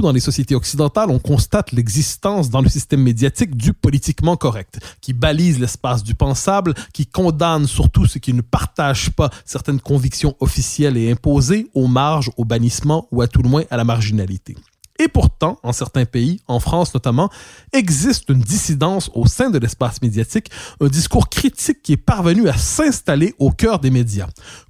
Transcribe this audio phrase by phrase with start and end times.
[0.00, 5.12] Dans les sociétés occidentales, on constate l'existence dans le système médiatique du politiquement correct, qui
[5.12, 10.96] balise l'espace du pensable, qui condamne surtout ceux qui ne partagent pas certaines convictions officielles
[10.96, 14.56] et imposées aux marges, au bannissement ou à tout le moins à la marginalité.
[15.00, 17.30] Et pourtant, en certains pays, en France notamment,
[17.72, 22.56] existe une dissidence au sein de l'espace médiatique, un discours critique qui est parvenu à
[22.56, 24.26] s'installer au cœur des médias.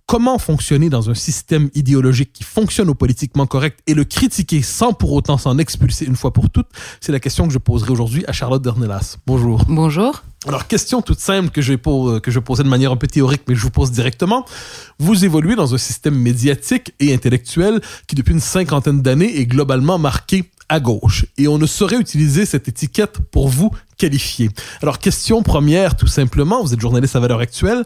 [0.09, 4.95] Comment fonctionner dans un système idéologique qui fonctionne au politiquement correct et le critiquer sans
[4.95, 6.69] pour autant s'en expulser une fois pour toutes
[7.03, 9.19] C'est la question que je poserai aujourd'hui à Charlotte Dernelas.
[9.27, 9.67] Bonjour.
[9.69, 10.23] Bonjour.
[10.47, 13.43] Alors, question toute simple que je, pose, que je posais de manière un peu théorique,
[13.49, 14.47] mais je vous pose directement.
[14.99, 19.99] Vous évoluez dans un système médiatique et intellectuel qui, depuis une cinquantaine d'années, est globalement
[19.99, 21.27] marqué à gauche.
[21.37, 24.49] Et on ne saurait utiliser cette étiquette pour vous qualifier.
[24.81, 27.85] Alors, question première, tout simplement, vous êtes journaliste à valeur actuelle.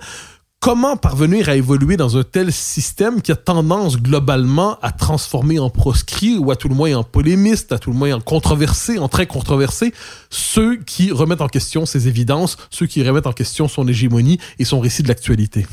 [0.63, 5.71] Comment parvenir à évoluer dans un tel système qui a tendance globalement à transformer en
[5.71, 9.09] proscrit ou à tout le moins en polémiste, à tout le moins en controversé, en
[9.09, 9.93] très controversé,
[10.31, 14.65] ceux qui remettent en question ses évidences, ceux qui remettent en question son hégémonie et
[14.65, 15.67] son récit de l'actualité?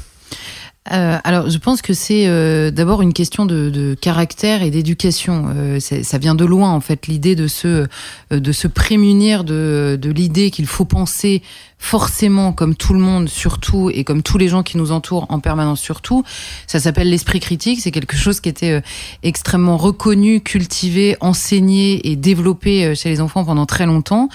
[0.92, 5.54] Euh, alors, je pense que c'est euh, d'abord une question de, caractère et d'éducation.
[5.56, 7.86] Euh, ça vient de loin, en fait, l'idée de se
[8.32, 11.44] de se prémunir de l'idée qu'il faut penser
[11.80, 15.40] forcément comme tout le monde surtout et comme tous les gens qui nous entourent en
[15.40, 16.24] permanence surtout.
[16.68, 17.80] Ça s'appelle l'esprit critique.
[17.82, 18.82] C'est quelque chose qui était euh,
[19.24, 24.30] extrêmement reconnu, cultivé, enseigné et développé euh, chez les enfants pendant très longtemps,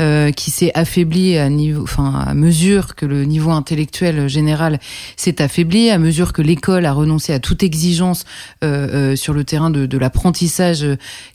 [0.00, 4.80] euh, qui s'est affaibli à niveau, enfin à mesure que le niveau intellectuel général
[5.16, 8.24] s'est affaibli, à mesure que l'école a renoncé à toute exigence
[8.64, 10.84] euh, euh, sur le terrain de, de l'apprentissage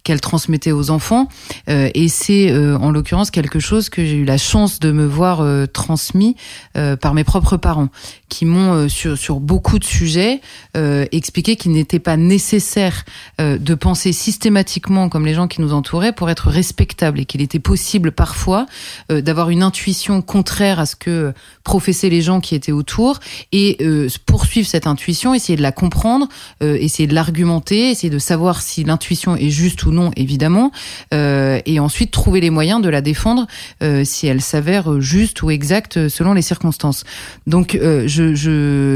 [0.03, 1.29] qu'elle transmettait aux enfants.
[1.69, 5.41] Euh, et c'est en l'occurrence quelque chose que j'ai eu la chance de me voir
[5.41, 6.35] euh, transmis
[6.77, 7.89] euh, par mes propres parents,
[8.33, 10.41] qui m'ont euh, sur, sur beaucoup de sujets
[11.11, 13.05] expliqué qu'il n'était pas nécessaire
[13.39, 17.59] de penser systématiquement comme les gens qui nous entouraient pour être respectable et qu'il était
[17.59, 18.65] possible parfois
[19.09, 21.31] d'avoir une intuition contraire à ce que
[21.63, 23.19] professaient les gens qui étaient autour
[23.51, 23.77] et
[24.25, 26.27] poursuivre cette intuition, essayer de la comprendre,
[26.61, 30.71] essayer de l'argumenter, essayer de savoir si l'intuition est juste ou non, évidemment,
[31.11, 33.45] et ensuite trouver les moyens de la défendre
[34.03, 37.03] si elle s'avère juste ou exact euh, selon les circonstances.
[37.47, 38.07] Donc, euh,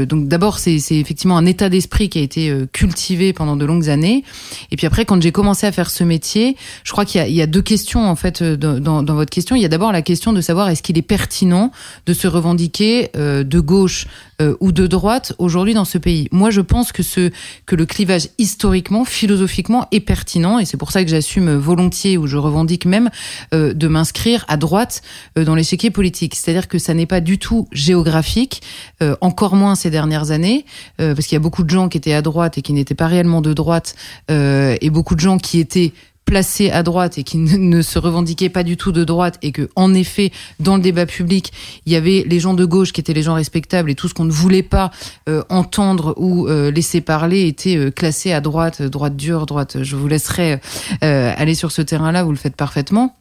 [0.06, 3.88] donc d'abord, c'est effectivement un état d'esprit qui a été euh, cultivé pendant de longues
[3.88, 4.24] années.
[4.70, 7.46] Et puis après, quand j'ai commencé à faire ce métier, je crois qu'il y, a
[7.46, 9.56] deux questions en fait dans, dans, votre question.
[9.56, 11.70] Il y a d'abord la question de savoir est-ce qu'il est pertinent
[12.06, 14.06] de se revendiquer euh, de gauche
[14.40, 16.28] euh, ou de droite aujourd'hui dans ce pays?
[16.32, 17.30] Moi, je pense que ce
[17.66, 22.26] que le clivage historiquement, philosophiquement est pertinent et c'est pour ça que j'assume volontiers ou
[22.26, 23.10] je revendique même
[23.54, 25.02] euh, de m'inscrire à droite
[25.36, 26.34] dans l'échiquier politique.
[26.34, 28.62] C'est-à-dire que ça n'est pas du tout géographique,
[29.02, 30.64] euh, encore moins ces dernières années,
[31.00, 32.94] euh, parce qu'il y a beaucoup de gens qui étaient à droite et qui n'étaient
[32.94, 33.94] pas réellement de droite,
[34.30, 35.92] euh, et beaucoup de gens qui étaient
[36.28, 39.70] placés à droite et qui ne se revendiquaient pas du tout de droite et que
[39.76, 40.30] en effet
[40.60, 41.52] dans le débat public
[41.86, 44.14] il y avait les gens de gauche qui étaient les gens respectables et tout ce
[44.14, 44.90] qu'on ne voulait pas
[45.28, 49.96] euh, entendre ou euh, laisser parler était euh, classé à droite droite dure droite je
[49.96, 50.60] vous laisserai
[51.00, 53.16] aller sur ce terrain là vous le faites parfaitement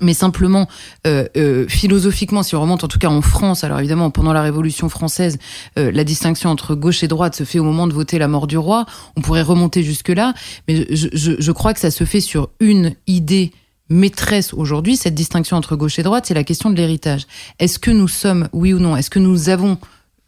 [0.00, 0.68] mais simplement
[1.06, 4.40] euh, euh, philosophiquement, si on remonte en tout cas en France, alors évidemment pendant la
[4.40, 5.38] Révolution française,
[5.78, 8.46] euh, la distinction entre gauche et droite se fait au moment de voter la mort
[8.46, 8.86] du roi.
[9.16, 10.32] On pourrait remonter jusque là,
[10.66, 13.52] mais je, je, je crois que ça se fait sur une idée
[13.90, 14.96] maîtresse aujourd'hui.
[14.96, 17.26] Cette distinction entre gauche et droite, c'est la question de l'héritage.
[17.58, 19.76] Est-ce que nous sommes, oui ou non, est-ce que nous avons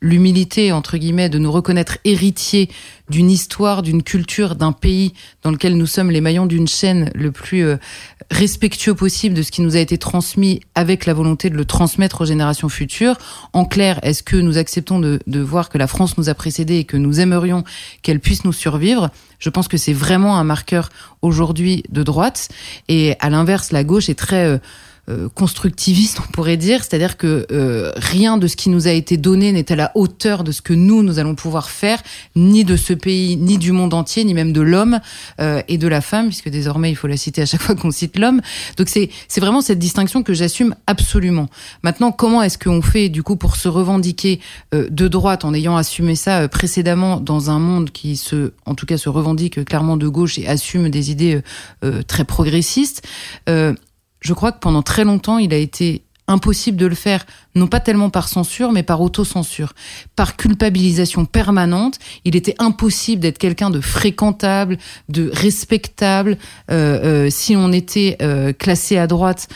[0.05, 2.69] l'humilité, entre guillemets, de nous reconnaître héritiers
[3.09, 7.33] d'une histoire, d'une culture, d'un pays dans lequel nous sommes les maillons d'une chaîne le
[7.33, 7.77] plus euh,
[8.31, 12.21] respectueux possible de ce qui nous a été transmis avec la volonté de le transmettre
[12.21, 13.17] aux générations futures.
[13.55, 16.77] En clair, est-ce que nous acceptons de, de voir que la France nous a précédés
[16.77, 17.65] et que nous aimerions
[18.03, 19.11] qu'elle puisse nous survivre?
[19.39, 20.91] Je pense que c'est vraiment un marqueur
[21.23, 22.49] aujourd'hui de droite.
[22.89, 24.45] Et à l'inverse, la gauche est très...
[24.45, 24.59] Euh,
[25.35, 29.53] constructiviste, on pourrait dire, c'est-à-dire que euh, rien de ce qui nous a été donné
[29.53, 32.03] n'est à la hauteur de ce que nous, nous allons pouvoir faire,
[32.37, 35.01] ni de ce pays, ni du monde entier, ni même de l'homme
[35.41, 37.91] euh, et de la femme, puisque désormais il faut la citer à chaque fois qu'on
[37.91, 38.41] cite l'homme.
[38.79, 41.49] Donc c'est vraiment cette distinction que j'assume absolument.
[41.83, 44.41] Maintenant, comment est-ce qu'on fait du coup pour se revendiquer
[44.73, 48.97] de droite en ayant assumé ça précédemment dans un monde qui se, en tout cas,
[48.97, 51.43] se revendique clairement de gauche et assume des idées
[52.07, 53.03] très progressistes
[54.25, 57.81] je crois que pendant très longtemps, il a été impossible de le faire, non pas
[57.81, 59.75] tellement par censure, mais par autocensure,
[60.17, 61.99] par culpabilisation permanente.
[62.25, 64.79] Il était impossible d'être quelqu'un de fréquentable,
[65.11, 66.39] de respectable,
[66.71, 69.49] euh, euh, si on était euh, classé à droite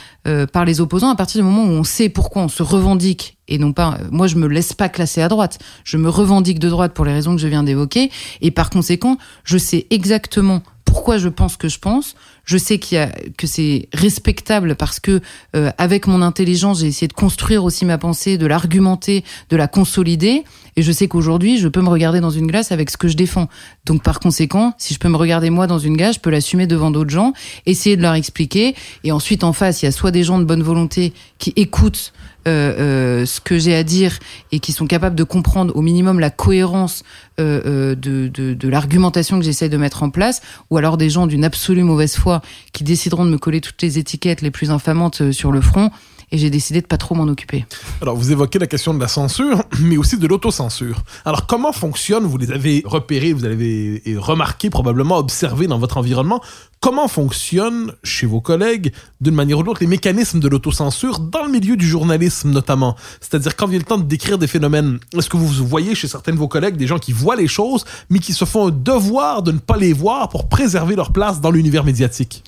[0.52, 1.08] par les opposants.
[1.08, 4.26] À partir du moment où on sait pourquoi on se revendique et non pas, moi
[4.26, 7.34] je me laisse pas classer à droite, je me revendique de droite pour les raisons
[7.34, 8.10] que je viens d'évoquer,
[8.42, 12.14] et par conséquent, je sais exactement pourquoi je pense que je pense.
[12.48, 15.20] Je sais qu'il y a que c'est respectable parce que
[15.54, 19.68] euh, avec mon intelligence, j'ai essayé de construire aussi ma pensée, de l'argumenter, de la
[19.68, 20.44] consolider.
[20.78, 23.16] Et je sais qu'aujourd'hui, je peux me regarder dans une glace avec ce que je
[23.16, 23.48] défends.
[23.84, 26.68] Donc par conséquent, si je peux me regarder moi dans une glace, je peux l'assumer
[26.68, 27.32] devant d'autres gens,
[27.66, 28.76] essayer de leur expliquer.
[29.02, 32.12] Et ensuite, en face, il y a soit des gens de bonne volonté qui écoutent
[32.46, 34.20] euh, euh, ce que j'ai à dire
[34.52, 37.02] et qui sont capables de comprendre au minimum la cohérence
[37.40, 41.26] euh, de, de, de l'argumentation que j'essaie de mettre en place, ou alors des gens
[41.26, 42.40] d'une absolue mauvaise foi
[42.72, 45.90] qui décideront de me coller toutes les étiquettes les plus infamantes sur le front
[46.30, 47.64] et j'ai décidé de pas trop m'en occuper.
[48.02, 51.02] Alors, vous évoquez la question de la censure, mais aussi de l'autocensure.
[51.24, 56.40] Alors, comment fonctionne, vous les avez repérés, vous avez remarqué, probablement observé dans votre environnement,
[56.80, 61.50] comment fonctionnent chez vos collègues, d'une manière ou d'autre, les mécanismes de l'autocensure dans le
[61.50, 62.96] milieu du journalisme notamment?
[63.20, 66.32] C'est-à-dire quand vient le temps de décrire des phénomènes, est-ce que vous voyez chez certains
[66.32, 69.42] de vos collègues des gens qui voient les choses, mais qui se font un devoir
[69.42, 72.44] de ne pas les voir pour préserver leur place dans l'univers médiatique?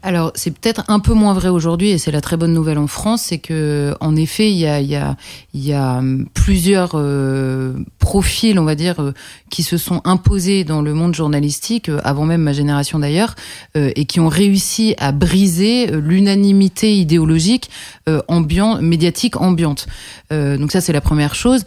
[0.00, 2.86] Alors, c'est peut-être un peu moins vrai aujourd'hui, et c'est la très bonne nouvelle en
[2.86, 6.02] France, c'est que, en effet, il y a,
[6.34, 9.12] plusieurs euh, profils, on va dire, euh,
[9.50, 13.34] qui se sont imposés dans le monde journalistique, euh, avant même ma génération d'ailleurs,
[13.74, 17.70] et qui ont réussi à briser l'unanimité idéologique
[18.28, 19.86] ambiant, médiatique ambiante.
[20.30, 21.64] donc ça, c'est la première chose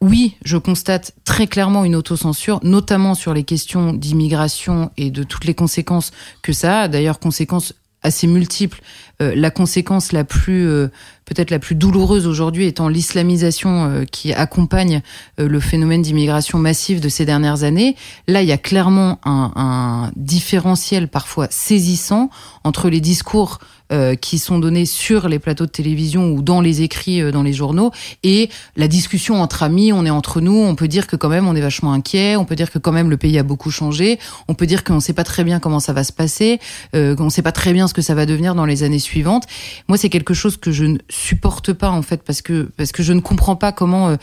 [0.00, 5.44] oui, je constate très clairement une autocensure, notamment sur les questions d'immigration et de toutes
[5.44, 6.10] les conséquences
[6.42, 6.88] que ça a.
[6.88, 8.80] D'ailleurs, conséquences assez multiples.
[9.20, 10.88] Euh, la conséquence la plus, euh,
[11.32, 15.00] peut-être la plus douloureuse aujourd'hui étant l'islamisation euh, qui accompagne
[15.38, 17.96] le phénomène d'immigration massive de ces dernières années.
[18.26, 22.30] Là, il y a clairement un, un différentiel parfois saisissant
[22.64, 23.58] entre les discours
[23.92, 27.42] euh, qui sont donnés sur les plateaux de télévision ou dans les écrits, euh, dans
[27.42, 27.90] les journaux,
[28.22, 31.48] et la discussion entre amis, on est entre nous, on peut dire que quand même
[31.48, 34.20] on est vachement inquiet, on peut dire que quand même le pays a beaucoup changé,
[34.46, 36.60] on peut dire qu'on ne sait pas très bien comment ça va se passer,
[36.94, 39.00] euh, qu'on ne sait pas très bien ce que ça va devenir dans les années
[39.00, 39.48] suivantes.
[39.88, 43.02] Moi, c'est quelque chose que je ne supporte pas en fait parce que parce que
[43.02, 44.16] je ne comprends pas comment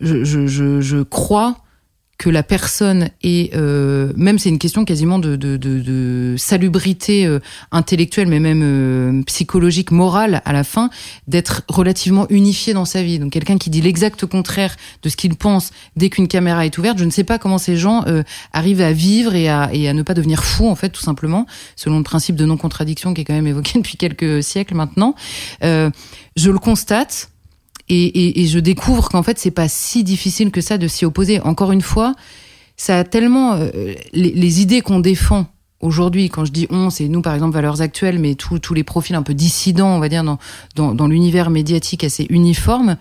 [0.00, 1.56] je, je, je, je crois
[2.24, 7.26] que la personne est, euh, même c'est une question quasiment de, de, de, de salubrité
[7.26, 7.38] euh,
[7.70, 10.88] intellectuelle, mais même euh, psychologique, morale à la fin,
[11.28, 13.18] d'être relativement unifié dans sa vie.
[13.18, 16.96] Donc quelqu'un qui dit l'exact contraire de ce qu'il pense dès qu'une caméra est ouverte,
[16.96, 18.22] je ne sais pas comment ces gens euh,
[18.54, 21.44] arrivent à vivre et à, et à ne pas devenir fous en fait, tout simplement,
[21.76, 25.14] selon le principe de non-contradiction qui est quand même évoqué depuis quelques siècles maintenant.
[25.60, 27.28] je le constate
[27.88, 31.04] et, et, et je découvre qu'en fait, c'est pas si difficile que ça de s'y
[31.04, 31.40] opposer.
[31.40, 32.14] Encore une fois,
[32.76, 33.70] ça a tellement euh,
[34.12, 35.46] les, les, idées qu'on défend
[35.80, 36.28] aujourd'hui.
[36.28, 39.22] Quand je dis on, c'est nous par exemple valeurs actuelles, mais tous les profils un
[39.22, 40.38] peu dissidents, on va dire dans
[40.74, 42.96] dans, dans l'univers médiatique assez uniforme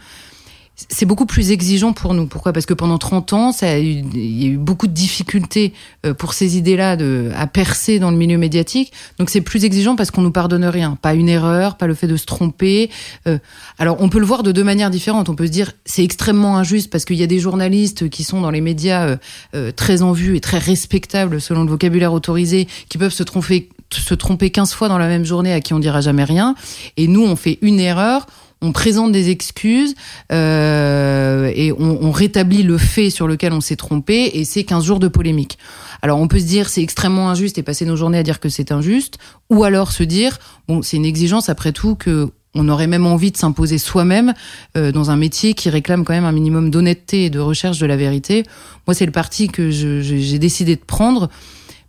[0.75, 2.25] c'est beaucoup plus exigeant pour nous.
[2.25, 2.51] Pourquoi?
[2.51, 5.73] Parce que pendant 30 ans, ça a eu, il y a eu beaucoup de difficultés
[6.05, 6.97] euh, pour ces idées-là
[7.35, 8.91] à percer dans le milieu médiatique.
[9.19, 10.97] Donc c'est plus exigeant parce qu'on nous pardonne rien.
[10.99, 12.89] Pas une erreur, pas le fait de se tromper.
[13.27, 13.37] Euh,
[13.77, 15.29] alors on peut le voir de deux manières différentes.
[15.29, 18.41] On peut se dire c'est extrêmement injuste parce qu'il y a des journalistes qui sont
[18.41, 19.17] dans les médias
[19.53, 23.69] euh, très en vue et très respectables selon le vocabulaire autorisé, qui peuvent se tromper
[23.91, 26.55] se tromper 15 fois dans la même journée à qui on dira jamais rien.
[26.97, 28.25] Et nous, on fait une erreur,
[28.63, 29.93] on présente des excuses
[30.31, 34.99] euh, et on, rétablit le fait sur lequel on s'est trompé et c'est 15 jours
[34.99, 35.57] de polémique.
[36.01, 38.49] Alors on peut se dire c'est extrêmement injuste et passer nos journées à dire que
[38.49, 39.17] c'est injuste
[39.49, 43.31] ou alors se dire bon c'est une exigence après tout que on aurait même envie
[43.31, 44.33] de s'imposer soi-même
[44.77, 47.85] euh, dans un métier qui réclame quand même un minimum d'honnêteté et de recherche de
[47.85, 48.43] la vérité.
[48.87, 51.29] Moi c'est le parti que j'ai décidé de prendre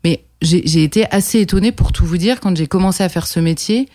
[0.03, 3.39] mais j'ai été assez étonnée pour tout vous dire quand j'ai commencé à faire ce
[3.39, 3.89] métier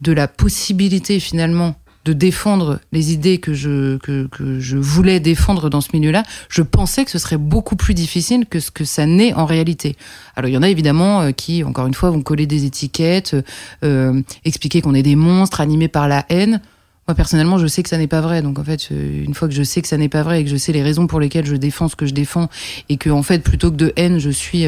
[0.00, 5.70] de la possibilité finalement de défendre les idées que je, que, que je voulais défendre
[5.70, 9.06] dans ce milieu-là, je pensais que ce serait beaucoup plus difficile que ce que ça
[9.06, 9.96] n'est en réalité.
[10.36, 13.36] Alors il y en a évidemment euh, qui, encore une fois, vont coller des étiquettes,
[13.84, 16.60] euh, expliquer qu'on est des monstres animés par la haine.
[17.08, 18.42] Moi personnellement, je sais que ça n'est pas vrai.
[18.42, 20.44] Donc en fait, euh, une fois que je sais que ça n'est pas vrai et
[20.44, 22.48] que je sais les raisons pour lesquelles je défends ce que je défends
[22.90, 24.66] et que en fait, plutôt que de haine, je suis,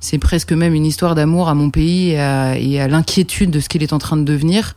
[0.00, 3.60] c'est presque même une histoire d'amour à mon pays et à, et à l'inquiétude de
[3.60, 4.74] ce qu'il est en train de devenir.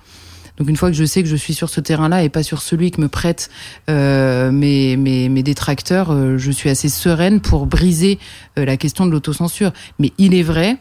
[0.60, 2.62] Donc une fois que je sais que je suis sur ce terrain-là et pas sur
[2.62, 3.50] celui que me prêtent
[3.90, 8.20] euh, mes, mes, détracteurs, euh, je suis assez sereine pour briser
[8.58, 9.72] euh, la question de l'autocensure.
[10.00, 10.78] Mais il est vrai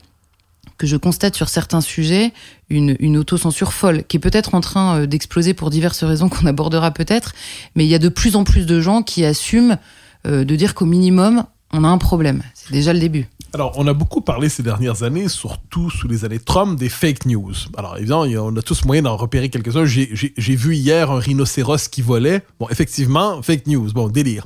[0.79, 2.33] que je constate sur certains sujets
[2.71, 6.91] une, une autocensure folle, qui est peut-être en train d'exploser pour diverses raisons qu'on abordera
[6.93, 7.35] peut-être,
[7.75, 9.77] mais il y a de plus en plus de gens qui assument
[10.25, 12.43] de dire qu'au minimum, on a un problème.
[12.55, 13.27] C'est déjà le début.
[13.55, 17.25] Alors, on a beaucoup parlé ces dernières années, surtout sous les années Trump, des fake
[17.25, 17.55] news.
[17.79, 19.87] Alors, évidemment, on a tous moyen d'en repérer quelques-uns.
[19.87, 22.43] J'ai vu hier un rhinocéros qui volait.
[22.61, 23.91] Bon, effectivement, fake news.
[23.93, 24.45] Bon, délire.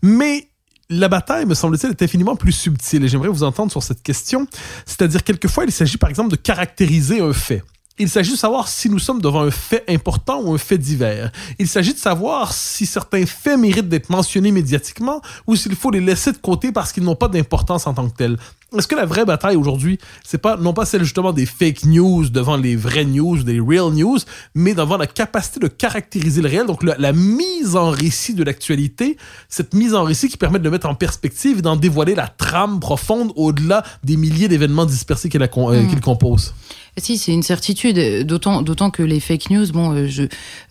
[0.00, 0.48] Mais
[0.88, 4.46] la bataille, me semble-t-il, est infiniment plus subtile et j'aimerais vous entendre sur cette question.
[4.86, 7.62] C'est-à-dire, quelquefois, il s'agit par exemple de caractériser un fait.
[7.96, 11.30] Il s'agit de savoir si nous sommes devant un fait important ou un fait divers.
[11.60, 16.00] Il s'agit de savoir si certains faits méritent d'être mentionnés médiatiquement ou s'il faut les
[16.00, 18.36] laisser de côté parce qu'ils n'ont pas d'importance en tant que tels.
[18.76, 22.28] Est-ce que la vraie bataille aujourd'hui, c'est pas non pas celle justement des fake news
[22.28, 24.18] devant les vraies news, des real news,
[24.56, 28.42] mais devant la capacité de caractériser le réel, donc la, la mise en récit de
[28.42, 29.16] l'actualité,
[29.48, 32.26] cette mise en récit qui permet de le mettre en perspective et d'en dévoiler la
[32.26, 36.00] trame profonde au-delà des milliers d'événements dispersés qu'il mmh.
[36.00, 36.54] compose?
[36.96, 40.22] Si, c'est une certitude, d'autant que les fake news, bon, euh, je,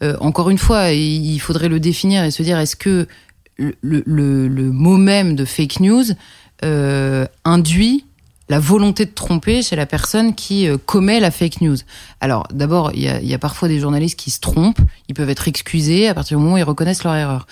[0.01, 3.07] euh, encore une fois, il faudrait le définir et se dire est-ce que
[3.57, 6.05] le, le, le, mot même de fake news
[6.63, 8.05] euh, induit
[8.49, 11.77] la volonté de tromper chez la personne qui euh, commet la fake news.
[12.19, 15.29] Alors d'abord, il y a, y a, parfois des journalistes qui se trompent, ils peuvent
[15.29, 17.47] être excusés à partir du moment où ils reconnaissent leur erreur.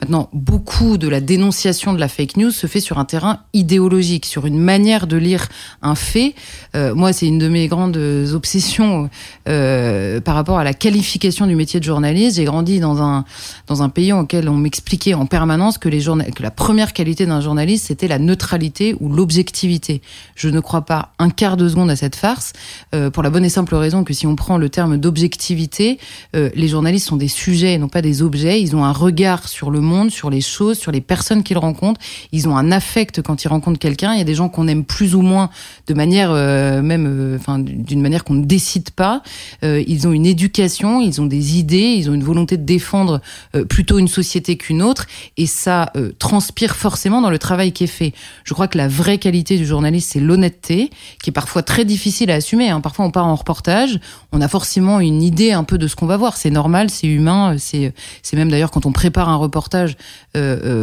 [0.00, 4.26] Maintenant, beaucoup de la dénonciation de la fake news se fait sur un terrain idéologique,
[4.26, 5.48] sur une manière de lire
[5.82, 6.34] un fait.
[6.74, 9.08] Euh, moi, c'est une de mes grandes obsessions
[9.48, 12.36] euh, par rapport à la qualification du métier de journaliste.
[12.36, 13.24] J'ai grandi dans un
[13.66, 17.40] dans un pays auquel on m'expliquait en permanence que les que la première qualité d'un
[17.40, 20.02] journaliste c'était la neutralité ou l'objectivité.
[20.34, 22.52] Je ne crois pas un quart de seconde à cette farce,
[22.94, 25.98] euh, pour la bonne et simple raison que si on prend le terme d'objectivité,
[26.34, 28.60] euh, les journalistes sont des sujets et non pas des objets.
[28.60, 32.00] Ils ont un regard sur le monde, sur les choses, sur les personnes qu'ils rencontrent.
[32.32, 34.12] Ils ont un affect quand ils rencontrent quelqu'un.
[34.12, 35.50] Il y a des gens qu'on aime plus ou moins
[35.86, 39.22] de manière euh, même, enfin, d'une manière qu'on ne décide pas.
[39.62, 43.20] Ils ont une éducation, ils ont des idées, ils ont une volonté de défendre
[43.68, 48.12] plutôt une société qu'une autre, et ça transpire forcément dans le travail qui est fait.
[48.44, 50.90] Je crois que la vraie qualité du journaliste, c'est l'honnêteté,
[51.22, 52.70] qui est parfois très difficile à assumer.
[52.70, 52.80] Hein.
[52.80, 54.00] Parfois, on part en reportage,
[54.32, 56.36] on a forcément une idée un peu de ce qu'on va voir.
[56.36, 57.92] C'est normal, c'est humain, c'est
[58.32, 59.96] même d'ailleurs quand on prépare un reportage,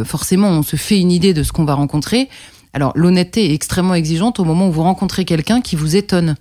[0.04, 2.28] forcément, on se fait une idée de ce qu'on va rencontrer.
[2.74, 6.34] Alors l'honnêteté est extrêmement exigeante au moment où vous rencontrez quelqu'un qui vous étonne, euh,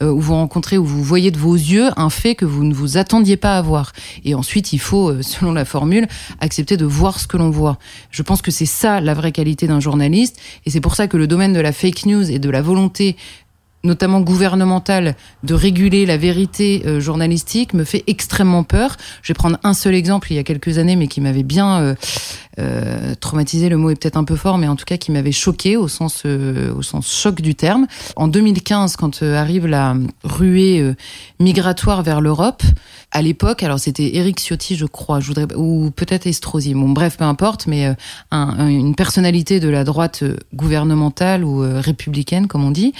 [0.00, 2.96] où vous rencontrez, où vous voyez de vos yeux un fait que vous ne vous
[2.96, 3.92] attendiez pas à voir.
[4.24, 6.06] Et ensuite, il faut, euh, selon la formule,
[6.40, 7.78] accepter de voir ce que l'on voit.
[8.10, 11.16] Je pense que c'est ça la vraie qualité d'un journaliste, et c'est pour ça que
[11.16, 13.16] le domaine de la fake news et de la volonté
[13.84, 18.96] notamment gouvernementale, de réguler la vérité euh, journalistique me fait extrêmement peur.
[19.22, 21.80] Je vais prendre un seul exemple il y a quelques années, mais qui m'avait bien
[21.80, 21.94] euh,
[22.58, 23.68] euh, traumatisé.
[23.68, 25.88] Le mot est peut-être un peu fort, mais en tout cas qui m'avait choqué au
[25.88, 27.86] sens au sens choc du terme.
[28.16, 30.94] En 2015, quand arrive la ruée
[31.38, 32.62] migratoire vers l'Europe,
[33.12, 37.18] à l'époque, alors c'était Eric Ciotti, je crois, je voudrais, ou peut-être Estrosi, bon bref,
[37.18, 37.94] peu importe, mais euh,
[38.30, 42.94] un, une personnalité de la droite euh, gouvernementale ou euh, républicaine, comme on dit,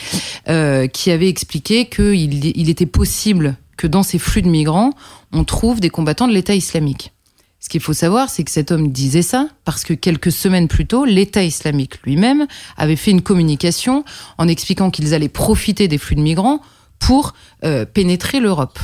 [0.48, 4.90] euh, qui avait expliqué qu'il il était possible que dans ces flux de migrants,
[5.32, 7.12] on trouve des combattants de l'État islamique.
[7.62, 10.84] Ce qu'il faut savoir, c'est que cet homme disait ça parce que quelques semaines plus
[10.84, 14.04] tôt, l'État islamique lui-même avait fait une communication
[14.36, 16.60] en expliquant qu'ils allaient profiter des flux de migrants
[16.98, 18.80] pour euh, pénétrer l'Europe.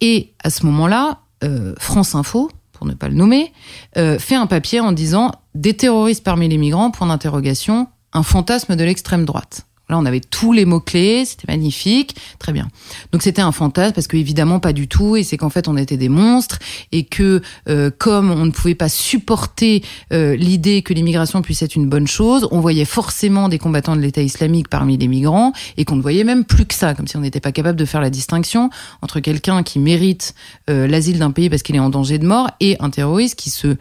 [0.00, 3.52] Et à ce moment-là, euh, France Info, pour ne pas le nommer,
[3.96, 8.74] euh, fait un papier en disant des terroristes parmi les migrants, point d'interrogation, un fantasme
[8.74, 9.68] de l'extrême droite.
[9.90, 12.68] Là, on avait tous les mots-clés, c'était magnifique, très bien.
[13.12, 15.76] Donc c'était un fantasme parce que évidemment pas du tout, et c'est qu'en fait on
[15.76, 16.58] était des monstres
[16.92, 19.82] et que euh, comme on ne pouvait pas supporter
[20.12, 24.00] euh, l'idée que l'immigration puisse être une bonne chose, on voyait forcément des combattants de
[24.00, 27.16] l'État islamique parmi les migrants et qu'on ne voyait même plus que ça, comme si
[27.16, 28.70] on n'était pas capable de faire la distinction
[29.02, 30.34] entre quelqu'un qui mérite
[30.68, 33.50] euh, l'asile d'un pays parce qu'il est en danger de mort et un terroriste qui
[33.50, 33.76] se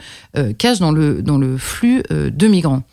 [0.58, 2.84] cache dans le dans le flux de migrants.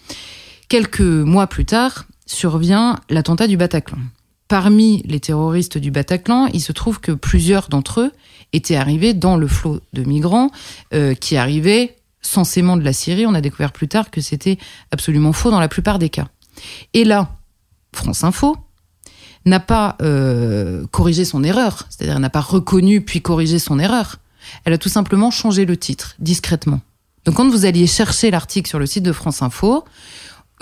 [0.69, 3.99] Quelques mois plus tard, survient l'attentat du Bataclan.
[4.49, 8.13] Parmi les terroristes du Bataclan, il se trouve que plusieurs d'entre eux
[8.53, 10.51] était arrivé dans le flot de migrants
[10.95, 13.27] euh, qui arrivaient censément de la Syrie.
[13.27, 14.59] On a découvert plus tard que c'était
[14.93, 16.29] absolument faux dans la plupart des cas.
[16.95, 17.31] Et là,
[17.93, 18.57] France Info
[19.47, 24.17] n'a pas euh, corrigé son erreur, c'est-à-dire n'a pas reconnu puis corrigé son erreur.
[24.65, 26.81] Elle a tout simplement changé le titre discrètement.
[27.25, 29.85] Donc quand vous alliez chercher l'article sur le site de France Info,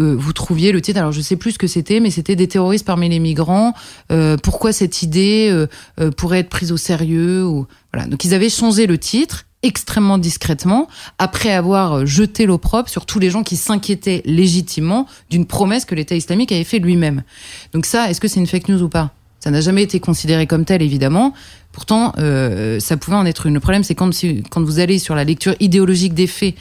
[0.01, 2.49] euh, vous trouviez le titre, alors je sais plus ce que c'était, mais c'était des
[2.49, 3.75] terroristes parmi les migrants.
[4.11, 5.67] Euh, pourquoi cette idée euh,
[6.01, 8.09] euh, pourrait être prise au sérieux ou voilà.
[8.09, 13.31] Donc ils avaient changé le titre extrêmement discrètement après avoir jeté l'opprobre sur tous les
[13.31, 17.23] gens qui s'inquiétaient légitimement d'une promesse que l'État islamique avait fait lui-même.
[17.73, 19.13] Donc ça, est-ce que c'est une fake news ou pas?
[19.41, 21.35] Ça n'a jamais été considéré comme tel, évidemment.
[21.75, 23.55] Pourtant, euh, ça pouvait en être une.
[23.55, 24.11] Le problème, c'est quand,
[24.49, 26.55] quand vous allez sur la lecture idéologique des faits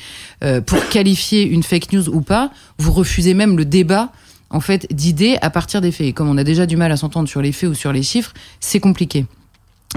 [0.44, 4.10] euh, pour qualifier une fake news ou pas, vous refusez même le débat
[4.50, 6.08] en fait d'idées à partir des faits.
[6.08, 8.02] Et comme on a déjà du mal à s'entendre sur les faits ou sur les
[8.02, 9.28] chiffres, c'est compliqué.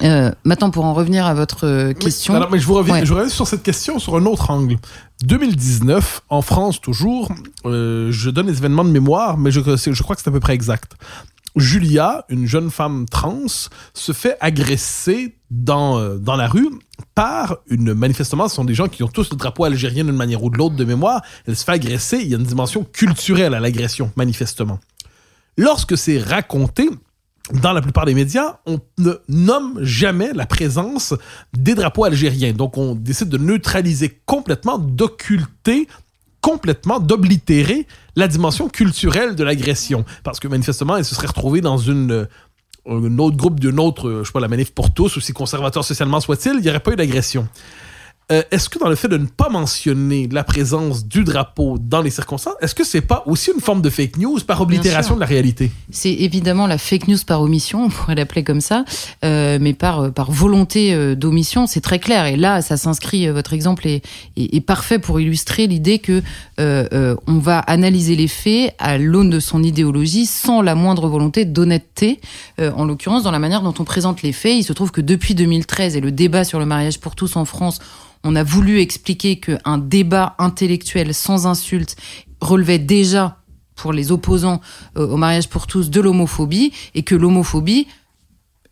[0.05, 2.35] Euh, maintenant, pour en revenir à votre question.
[2.35, 3.07] Alors, mais je vous reviens, ouais.
[3.07, 4.77] je reviens sur cette question sur un autre angle.
[5.23, 7.33] 2019, en France toujours,
[7.65, 10.53] je donne les événements de mémoire, mais je, je crois que c'est à peu près
[10.53, 10.93] exact.
[11.57, 13.47] Julia, une jeune femme trans,
[13.95, 16.69] se fait agresser dans, euh, dans la rue
[17.15, 20.43] par une manifestement, ce sont des gens qui ont tous le drapeau algérien d'une manière
[20.43, 21.23] ou de l'autre de mémoire.
[21.47, 24.79] Elle se fait agresser, il y a une dimension culturelle à l'agression, manifestement.
[25.57, 26.91] Lorsque c'est raconté,
[27.53, 31.15] dans la plupart des médias, on ne nomme jamais la présence
[31.57, 32.53] des drapeaux algériens.
[32.53, 35.87] Donc, on décide de neutraliser complètement, d'occulter
[36.40, 40.05] complètement, d'oblitérer la dimension culturelle de l'agression.
[40.25, 42.28] Parce que manifestement, elle se serait retrouvée dans une,
[42.88, 46.21] un autre groupe d'une autre, je sais pas, la manif pour tous, aussi conservateur socialement
[46.21, 47.49] soit-il, il n'y aurait pas eu d'agression.
[48.33, 52.02] Euh, est-ce que dans le fait de ne pas mentionner la présence du drapeau dans
[52.02, 55.21] les circonstances, est-ce que c'est pas aussi une forme de fake news par oblitération de
[55.21, 55.71] la réalité?
[55.92, 58.85] C'est évidemment la fake news par omission, on pourrait l'appeler comme ça,
[59.25, 62.26] euh, mais par par volonté euh, d'omission, c'est très clair.
[62.26, 63.28] Et là, ça s'inscrit.
[63.28, 64.04] Votre exemple est,
[64.37, 66.21] est, est, parfait pour illustrer l'idée que
[66.59, 71.45] euh, on va analyser les faits à l'aune de son idéologie, sans la moindre volonté
[71.45, 72.21] d'honnêteté.
[72.59, 75.37] en l'occurrence, dans la manière dont on présente les faits, il se trouve que depuis
[75.37, 77.78] 2013 et le débat sur le mariage pour tous en France
[78.26, 81.97] on a voulu expliquer qu'un débat intellectuel sans insulte
[82.40, 83.38] relevait déjà
[83.76, 84.61] pour les opposants
[84.97, 87.87] euh, au mariage pour tous de l'homophobie et que l'homophobie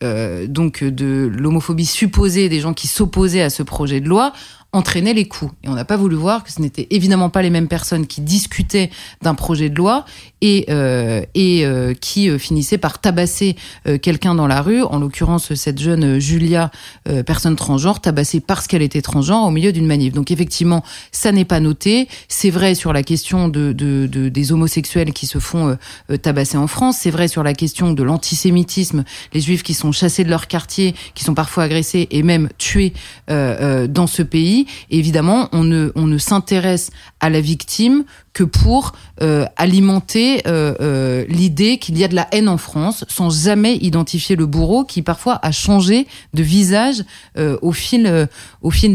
[0.02, 4.32] euh, donc de l'homophobie supposée des gens qui s'opposaient à ce projet de loi
[4.74, 5.52] entraînait les coups.
[5.62, 8.20] Et on n'a pas voulu voir que ce n'était évidemment pas les mêmes personnes qui
[8.20, 8.90] discutaient
[9.22, 10.04] d'un projet de loi
[10.40, 13.56] et, euh, et euh, qui euh, finissaient par tabasser
[13.86, 16.70] euh, quelqu'un dans la rue, en l'occurrence cette jeune Julia,
[17.08, 20.12] euh, personne transgenre, tabassée parce qu'elle était transgenre au milieu d'une manif.
[20.12, 20.82] Donc effectivement,
[21.12, 22.08] ça n'est pas noté.
[22.28, 25.78] C'est vrai sur la question de, de, de, des homosexuels qui se font
[26.22, 26.98] tabasser en France.
[27.00, 30.94] C'est vrai sur la question de l'antisémitisme, les juifs qui sont chassés de leur quartier,
[31.14, 32.92] qui sont parfois agressés et même tués
[33.28, 34.63] dans ce pays.
[34.90, 41.96] Évidemment, on ne, s'intéresse à la victime que pour euh, alimenter euh, euh, l'idée qu'il
[41.98, 45.52] y a de la haine en France, sans jamais identifier le bourreau qui parfois a
[45.52, 47.04] changé de visage
[47.36, 48.28] au fil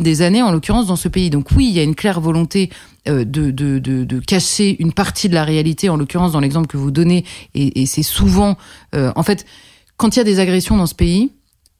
[0.04, 1.30] des années, en l'occurrence dans ce pays.
[1.30, 2.70] Donc oui, il y a une claire volonté
[3.06, 7.86] de, cacher une partie de la réalité, en l'occurrence dans l'exemple que vous donnez, et
[7.86, 8.58] c'est souvent,
[8.94, 9.46] en fait,
[9.98, 11.32] quand il y a des agressions dans ce pays,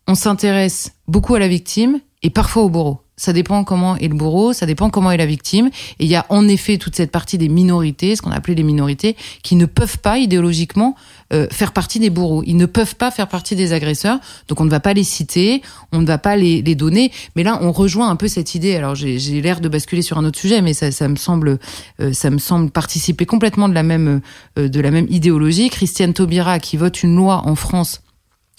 [0.10, 4.16] on s'intéresse beaucoup à la victime et parfois au bourreau ça dépend comment est le
[4.16, 5.70] bourreau, ça dépend comment est la victime.
[6.00, 8.56] Et il y a en effet toute cette partie des minorités, ce qu'on a appelé
[8.56, 10.96] les minorités, qui ne peuvent pas idéologiquement
[11.34, 12.44] euh, faire partie des bourreaux.
[12.48, 14.20] Ils ne peuvent pas faire partie des agresseurs.
[14.48, 17.12] Donc on ne va pas les citer, on ne va pas les, les donner.
[17.36, 18.78] Mais là, on rejoint un peu cette idée.
[18.78, 21.60] Alors j'ai l'air de basculer sur un autre sujet, mais ça, ça me semble,
[22.00, 24.22] euh, ça me semble participer complètement de la même,
[24.58, 25.70] euh, de la même idéologie.
[25.70, 28.02] Christiane Taubira qui vote une loi en France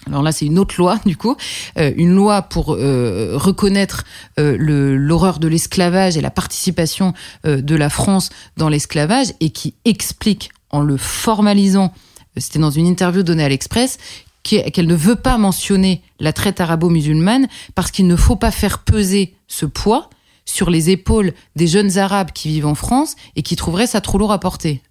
[0.07, 1.37] alors là, c'est une autre loi, du coup,
[1.79, 4.05] euh, une loi pour euh, reconnaître
[4.39, 7.13] euh, l'horreur de l'esclavage et la participation
[7.45, 11.93] de la France dans l'esclavage et qui explique, en le formalisant,
[12.37, 13.99] c'était dans une interview donnée à l'Express,
[14.43, 19.35] qu'elle ne veut pas mentionner la traite arabo-musulmane parce qu'il ne faut pas faire peser
[19.49, 20.09] ce poids
[20.47, 24.19] sur les épaules des jeunes arabes qui vivent en France et qui trouveraient ça trop
[24.19, 24.83] lourd à porter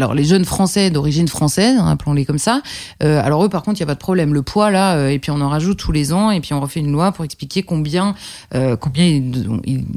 [0.00, 2.62] alors les jeunes français d'origine française, hein, appelons-les comme ça.
[3.02, 4.32] Euh, alors eux, par contre, il y a pas de problème.
[4.32, 6.60] Le poids là, euh, et puis on en rajoute tous les ans, et puis on
[6.60, 8.14] refait une loi pour expliquer combien,
[8.54, 9.46] euh, combien ils,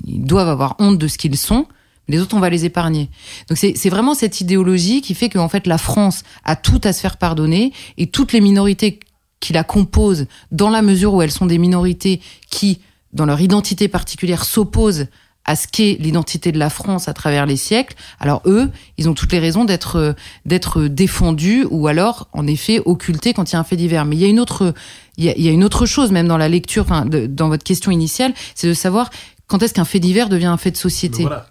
[0.06, 1.68] ils, doivent avoir honte de ce qu'ils sont.
[2.10, 3.10] Les autres, on va les épargner.
[3.48, 7.00] Donc c'est vraiment cette idéologie qui fait qu'en fait la France a tout à se
[7.00, 9.00] faire pardonner et toutes les minorités
[9.39, 12.82] qui la composent, dans la mesure où elles sont des minorités qui,
[13.13, 15.08] dans leur identité particulière, s'opposent
[15.46, 19.14] à ce qu'est l'identité de la France à travers les siècles, alors eux, ils ont
[19.14, 23.60] toutes les raisons d'être d'être défendus ou alors en effet occultés quand il y a
[23.60, 24.06] un fait divers.
[24.06, 24.74] Mais il y a une autre
[25.18, 28.34] il y a, une autre chose même dans la lecture, enfin dans votre question initiale,
[28.56, 29.10] c'est de savoir
[29.48, 31.24] quand est-ce qu'un fait divers devient un fait de société.
[31.24, 31.48] Voilà.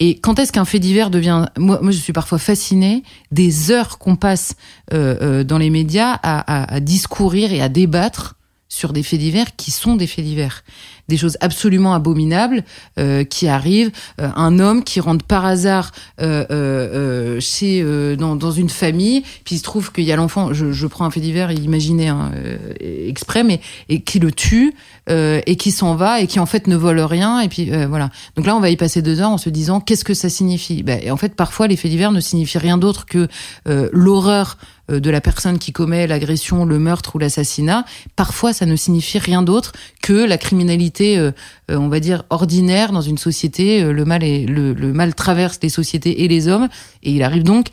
[0.00, 3.98] Et quand est-ce qu'un fait divers devient moi, moi, je suis parfois fascinée des heures
[3.98, 4.54] qu'on passe
[4.92, 8.34] euh, euh, dans les médias à, à, à, discourir et à débattre
[8.68, 10.62] sur des faits divers qui sont des faits divers
[11.08, 12.62] des choses absolument abominables
[12.98, 13.90] euh, qui arrivent.
[14.20, 17.84] Euh, un homme qui rentre par hasard euh, euh chez
[18.16, 20.52] dans, dans, une famille, puis il se trouve qu'il y a l'enfant.
[20.52, 22.32] Je, je, prends un fait divers, imaginez hein,
[22.80, 24.74] exprès, mais et qui le tue
[25.10, 27.40] et qui s'en va et qui en fait ne vole rien.
[27.40, 28.10] Et puis voilà.
[28.36, 30.82] Donc là, on va y passer deux heures en se disant qu'est-ce que ça signifie?
[30.82, 33.28] Ben, et en fait, parfois, les faits divers ne signifient rien d'autre que
[33.66, 37.84] l'horreur de la personne qui commet l'agression, le meurtre ou l'assassinat.
[38.16, 41.32] Parfois, ça ne signifie rien d'autre que la criminalité euh,
[41.70, 43.82] euh, on va dire, ordinaire dans une société.
[43.82, 46.68] Euh, le mal est, le, mal traverse les sociétés et les hommes,
[47.02, 47.68] et il arrive donc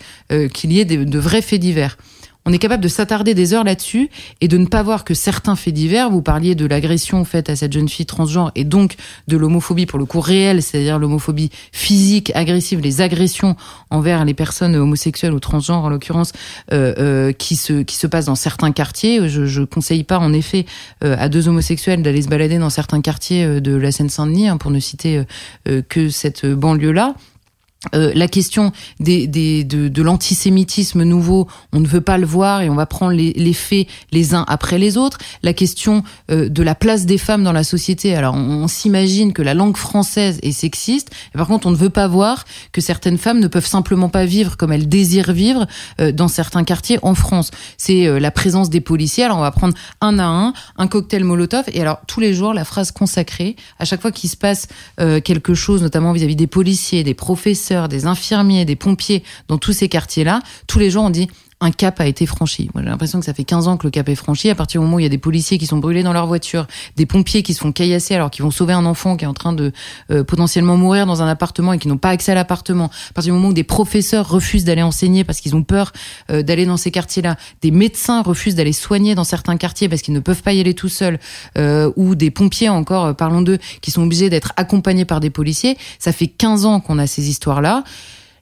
[0.54, 1.98] qu'il y ait de vrais faits divers
[2.46, 5.56] on est capable de s'attarder des heures là-dessus et de ne pas voir que certains
[5.56, 8.96] faits divers, vous parliez de l'agression faite à cette jeune fille transgenre et donc
[9.28, 13.56] de l'homophobie pour le coup réelle, c'est-à-dire l'homophobie physique, agressive, les agressions
[13.90, 16.34] envers les personnes homosexuelles ou transgenres en l'occurrence,
[16.72, 19.28] euh, euh, qui se qui se passent dans certains quartiers.
[19.28, 20.66] Je, je conseille pas en effet
[21.04, 24.70] euh, à deux homosexuels d'aller se balader dans certains quartiers de la Seine-Saint-Denis, hein, pour
[24.70, 25.24] ne citer
[25.90, 27.16] que cette banlieue-là.
[27.94, 32.62] Euh, la question des, des, de, de l'antisémitisme nouveau, on ne veut pas le voir
[32.62, 35.18] et on va prendre les, les faits les uns après les autres.
[35.44, 38.16] La question euh, de la place des femmes dans la société.
[38.16, 41.12] Alors, on, s'imagine que la langue française est sexiste.
[41.34, 44.26] Et par contre, on ne veut pas voir que certaines femmes ne peuvent simplement pas
[44.26, 45.68] vivre comme elles désirent vivre
[46.02, 47.52] euh, dans certains quartiers en France.
[47.78, 49.24] C'est la présence des policiers.
[49.24, 51.66] Alors, on va prendre un à un un cocktail Molotov.
[51.68, 54.68] Et alors, tous les jours, la phrase consacrée, à chaque fois qu'il se passe
[54.98, 59.58] quelque chose, notamment vis à -vis des policiers, des professeurs, des infirmiers, des pompiers dans
[59.58, 61.30] tous ces quartiers-là, tous les gens ont dit
[61.62, 62.70] un cap a été franchi.
[62.74, 64.50] Moi, j'ai l'impression que ça fait 15 ans que le cap est franchi.
[64.50, 66.28] À partir du moment où il y a des policiers qui sont brûlés dans leur
[66.28, 69.28] voiture, des pompiers qui se font caillasser alors qu'ils vont sauver un enfant qui est
[69.28, 69.72] en train de
[70.12, 72.92] euh, potentiellement mourir dans un appartement et qui n'ont pas accès à l'appartement.
[73.10, 75.94] À partir du moment où des professeurs refusent d'aller enseigner parce qu'ils ont peur
[76.30, 80.14] euh, d'aller dans ces quartiers-là, des médecins refusent d'aller soigner dans certains quartiers parce qu'ils
[80.14, 81.20] ne peuvent pas y aller tout seuls,
[81.58, 85.78] euh, ou des pompiers encore, parlons d'eux, qui sont obligés d'être accompagnés par des policiers.
[86.00, 87.84] Ça fait 15 ans qu'on a ces histoires-là.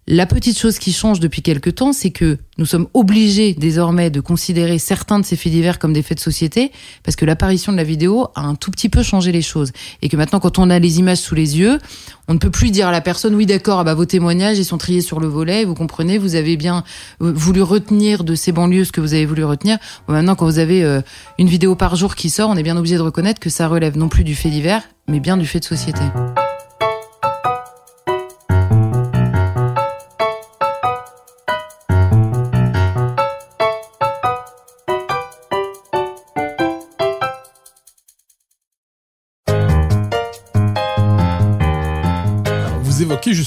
[0.05, 4.19] La petite chose qui change depuis quelque temps, c'est que nous sommes obligés désormais de
[4.19, 7.77] considérer certains de ces faits divers comme des faits de société, parce que l'apparition de
[7.77, 9.71] la vidéo a un tout petit peu changé les choses.
[10.01, 11.79] Et que maintenant, quand on a les images sous les yeux,
[12.27, 14.65] on ne peut plus dire à la personne, oui d'accord, ah bah, vos témoignages, ils
[14.65, 16.83] sont triés sur le volet, vous comprenez, vous avez bien
[17.21, 19.77] euh, voulu retenir de ces banlieues ce que vous avez voulu retenir.
[20.09, 20.99] maintenant, quand vous avez euh,
[21.39, 23.97] une vidéo par jour qui sort, on est bien obligé de reconnaître que ça relève
[23.97, 26.01] non plus du fait divers, mais bien du fait de société.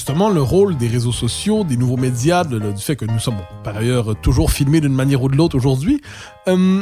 [0.07, 3.75] Justement le rôle des réseaux sociaux, des nouveaux médias, du fait que nous sommes par
[3.75, 6.01] ailleurs toujours filmés d'une manière ou de l'autre aujourd'hui.
[6.47, 6.81] Euh,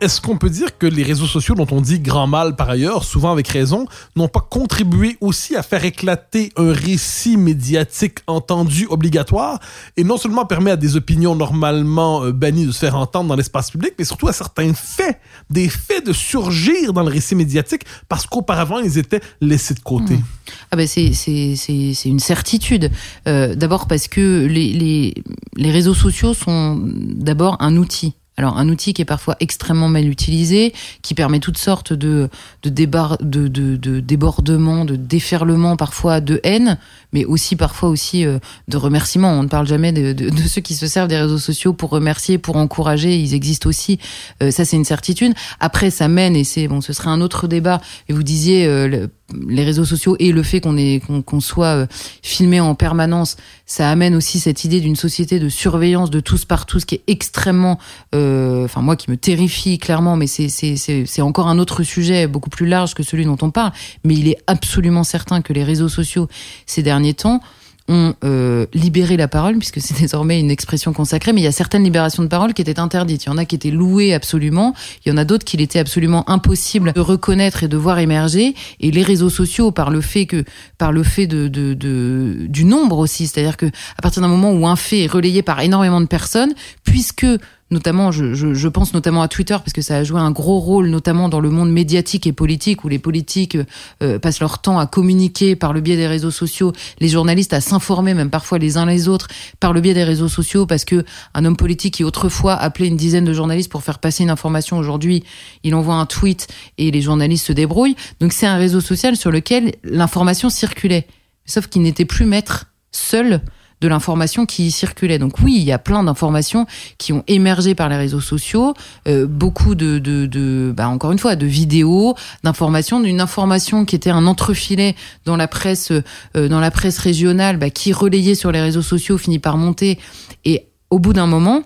[0.00, 3.04] est-ce qu'on peut dire que les réseaux sociaux, dont on dit grand mal par ailleurs,
[3.04, 3.86] souvent avec raison,
[4.16, 9.60] n'ont pas contribué aussi à faire éclater un récit médiatique entendu obligatoire?
[9.96, 13.36] Et non seulement permet à des opinions normalement euh, bannies de se faire entendre dans
[13.36, 15.18] l'espace public, mais surtout à certains faits,
[15.50, 20.14] des faits de surgir dans le récit médiatique parce qu'auparavant ils étaient laissés de côté.
[20.14, 20.24] Mmh.
[20.70, 22.90] Ah ben c'est c'est une certitude.
[23.28, 25.14] Euh, d'abord parce que les, les
[25.56, 30.08] les réseaux sociaux sont d'abord un outil alors un outil qui est parfois extrêmement mal
[30.08, 30.72] utilisé,
[31.02, 32.28] qui permet toutes sortes de
[32.62, 36.78] de, de, de, de débordements, de déferlements parfois de haine,
[37.12, 39.32] mais aussi parfois aussi euh, de remerciements.
[39.32, 41.90] On ne parle jamais de, de, de, ceux qui se servent des réseaux sociaux pour
[41.90, 43.14] remercier, pour encourager.
[43.18, 43.98] Ils existent aussi.
[44.42, 45.34] Euh, ça c'est une certitude.
[45.60, 47.82] Après ça mène et c'est bon, ce serait un autre débat.
[48.08, 49.06] Et vous disiez euh,
[49.48, 51.86] les réseaux sociaux et le fait qu'on est qu'on soit euh,
[52.22, 56.66] filmé en permanence, ça amène aussi cette idée d'une société de surveillance de tous par
[56.66, 57.78] tous qui est extrêmement,
[58.14, 62.26] euh, enfin moi qui me terrifie clairement, mais c'est c'est c'est encore un autre sujet
[62.26, 63.72] beaucoup plus large que celui dont on parle.
[64.04, 66.28] Mais il est absolument certain que les réseaux sociaux
[66.66, 67.40] ces derniers temps
[67.88, 71.52] ont euh, libéré la parole, puisque c'est désormais une expression consacrée, mais il y a
[71.52, 73.24] certaines libérations de parole qui étaient interdites.
[73.24, 75.78] Il y en a qui étaient louées absolument, il y en a d'autres qu'il était
[75.78, 78.54] absolument impossible de reconnaître et de voir émerger.
[78.80, 80.44] Et les réseaux sociaux, par le fait que,
[80.78, 84.52] par le fait de, de, de du nombre aussi, c'est-à-dire que à partir d'un moment
[84.52, 86.52] où un fait est relayé par énormément de personnes,
[86.84, 87.26] puisque
[87.70, 90.58] notamment, je, je, je, pense notamment à Twitter, parce que ça a joué un gros
[90.58, 93.56] rôle, notamment dans le monde médiatique et politique, où les politiques
[94.02, 97.60] euh, passent leur temps à communiquer par le biais des réseaux sociaux, les journalistes à
[97.60, 99.28] s'informer, même parfois les uns les autres,
[99.60, 101.04] par le biais des réseaux sociaux, parce que
[101.34, 104.76] un homme politique qui autrefois appelait une dizaine de journalistes pour faire passer une information,
[104.78, 105.24] aujourd'hui,
[105.62, 107.96] il envoie un tweet et les journalistes se débrouillent.
[108.20, 111.06] Donc c'est un réseau social sur lequel l'information circulait,
[111.46, 113.40] sauf qu'il n'était plus maître seul
[113.80, 115.18] de l'information qui circulait.
[115.18, 116.66] Donc oui, il y a plein d'informations
[116.98, 118.74] qui ont émergé par les réseaux sociaux,
[119.08, 122.14] euh, beaucoup de, de, de bah, encore une fois, de vidéos,
[122.44, 125.92] d'informations, d'une information qui était un entrefilet dans la presse,
[126.36, 129.98] euh, dans la presse régionale, bah, qui relayait sur les réseaux sociaux, finit par monter.
[130.44, 131.62] Et au bout d'un moment,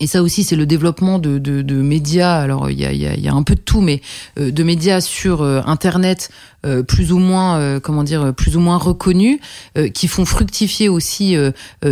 [0.00, 2.34] et ça aussi, c'est le développement de, de, de médias.
[2.40, 4.00] Alors, il y a, y, a, y a, un peu de tout, mais
[4.38, 6.30] euh, de médias sur euh, Internet,
[6.64, 9.38] euh, plus ou moins, comment dire, plus ou moins reconnus,
[9.94, 11.36] qui font fructifier aussi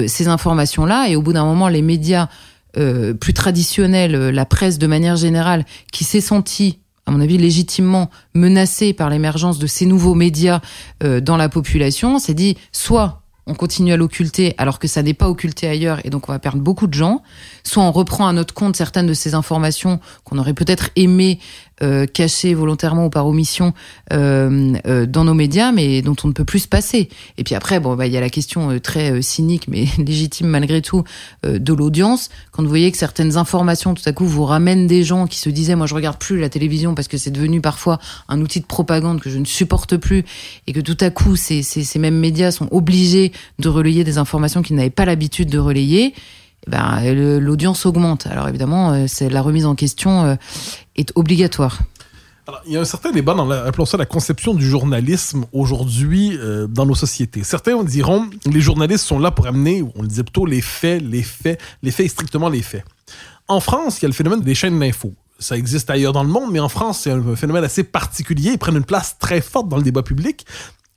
[0.06, 1.08] ces informations-là.
[1.08, 2.28] Et au bout d'un moment, les médias
[2.74, 8.92] plus traditionnels, la presse de manière générale, qui s'est sentie à mon avis, légitimement menacée
[8.92, 10.60] par l'émergence de ces nouveaux médias
[11.00, 13.19] dans la population, s'est dit soit
[13.50, 16.38] on continue à l'occulter alors que ça n'est pas occulté ailleurs et donc on va
[16.38, 17.22] perdre beaucoup de gens,
[17.64, 21.40] soit on reprend à notre compte certaines de ces informations qu'on aurait peut-être aimé
[21.82, 23.72] euh, cachées volontairement ou par omission
[24.12, 27.08] euh, euh, dans nos médias, mais dont on ne peut plus se passer.
[27.38, 29.86] Et puis après, bon, bah il y a la question euh, très euh, cynique mais
[29.98, 31.04] légitime malgré tout
[31.44, 32.28] de l'audience.
[32.52, 35.48] Quand vous voyez que certaines informations tout à coup vous ramènent des gens qui se
[35.48, 38.66] disaient moi je regarde plus la télévision parce que c'est devenu parfois un outil de
[38.66, 40.24] propagande que je ne supporte plus
[40.66, 44.18] et que tout à coup ces, ces, ces mêmes médias sont obligés de relayer des
[44.18, 46.14] informations qu'ils n'avaient pas l'habitude de relayer.
[46.66, 48.27] Eh ben, l'audience augmente.
[48.27, 50.37] Alors évidemment, c'est la remise en question
[50.96, 51.81] est obligatoire.
[52.51, 55.44] Alors, il y a un certain débat dans la, appelons ça la conception du journalisme
[55.53, 57.44] aujourd'hui euh, dans nos sociétés.
[57.44, 61.23] Certains diront les journalistes sont là pour amener, on le disait plutôt, les faits, les
[61.23, 62.85] faits, les faits strictement les faits.
[63.46, 65.14] En France, il y a le phénomène des chaînes d'infos.
[65.38, 68.51] Ça existe ailleurs dans le monde, mais en France, c'est un phénomène assez particulier.
[68.53, 70.44] Ils prennent une place très forte dans le débat public.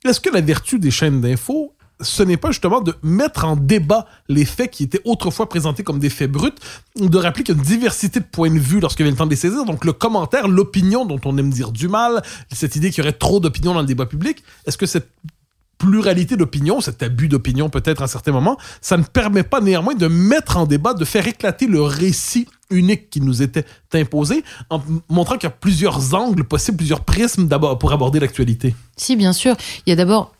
[0.04, 4.06] Est-ce que la vertu des chaînes d'infos ce n'est pas justement de mettre en débat
[4.28, 6.50] les faits qui étaient autrefois présentés comme des faits bruts,
[6.96, 9.26] de rappeler qu'il y a une diversité de points de vue lorsque vient le temps
[9.26, 9.64] de les saisir.
[9.64, 13.16] Donc le commentaire, l'opinion dont on aime dire du mal, cette idée qu'il y aurait
[13.16, 15.08] trop d'opinion dans le débat public, est-ce que cette
[15.78, 20.06] pluralité d'opinion, cet abus d'opinion peut-être à certains moments, ça ne permet pas néanmoins de
[20.06, 25.34] mettre en débat, de faire éclater le récit unique qui nous était imposé, en montrant
[25.34, 28.74] qu'il y a plusieurs angles possibles, plusieurs prismes d'abord pour aborder l'actualité?
[28.96, 29.56] Si, bien sûr.
[29.86, 30.33] Il y a d'abord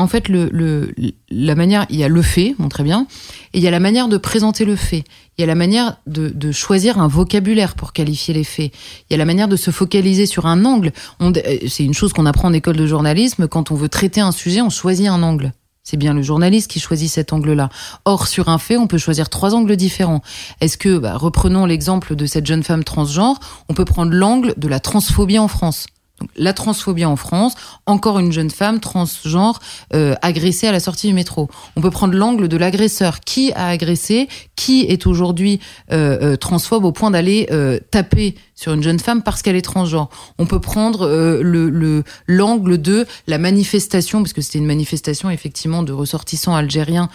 [0.00, 3.06] en fait, la manière, il y a le fait, très bien,
[3.52, 5.04] et il y a la manière de présenter le fait.
[5.36, 8.72] Il y a la manière de, de, choisir un vocabulaire pour qualifier les faits.
[9.08, 10.92] Il y a la manière de se focaliser sur un angle.
[11.20, 11.32] Euh,
[11.68, 13.46] c'est une chose qu'on apprend en école de journalisme.
[13.46, 15.52] Quand on veut traiter un sujet, on choisit un angle.
[15.82, 17.68] C'est bien le journaliste qui choisit cet angle-là.
[18.04, 20.22] Or, sur un fait, on peut choisir trois angles différents.
[20.60, 24.68] Est-ce que, bah, reprenons l'exemple de cette jeune femme transgenre, on peut prendre l'angle de
[24.68, 25.86] la transphobie en France
[26.36, 27.54] la transphobie en France,
[27.86, 29.60] encore une jeune femme transgenre
[29.94, 31.48] euh, agressée à la sortie du métro.
[31.76, 33.20] On peut prendre l'angle de l'agresseur.
[33.20, 34.28] Qui a agressé?
[34.56, 35.60] Qui est aujourd'hui
[35.92, 39.62] euh, euh, transphobe au point d'aller euh, taper sur une jeune femme parce qu'elle est
[39.62, 40.08] transgenre?
[40.38, 45.92] On peut prendre le l'angle de la manifestation, parce que c'était une manifestation effectivement de
[45.92, 47.08] ressortissants algériens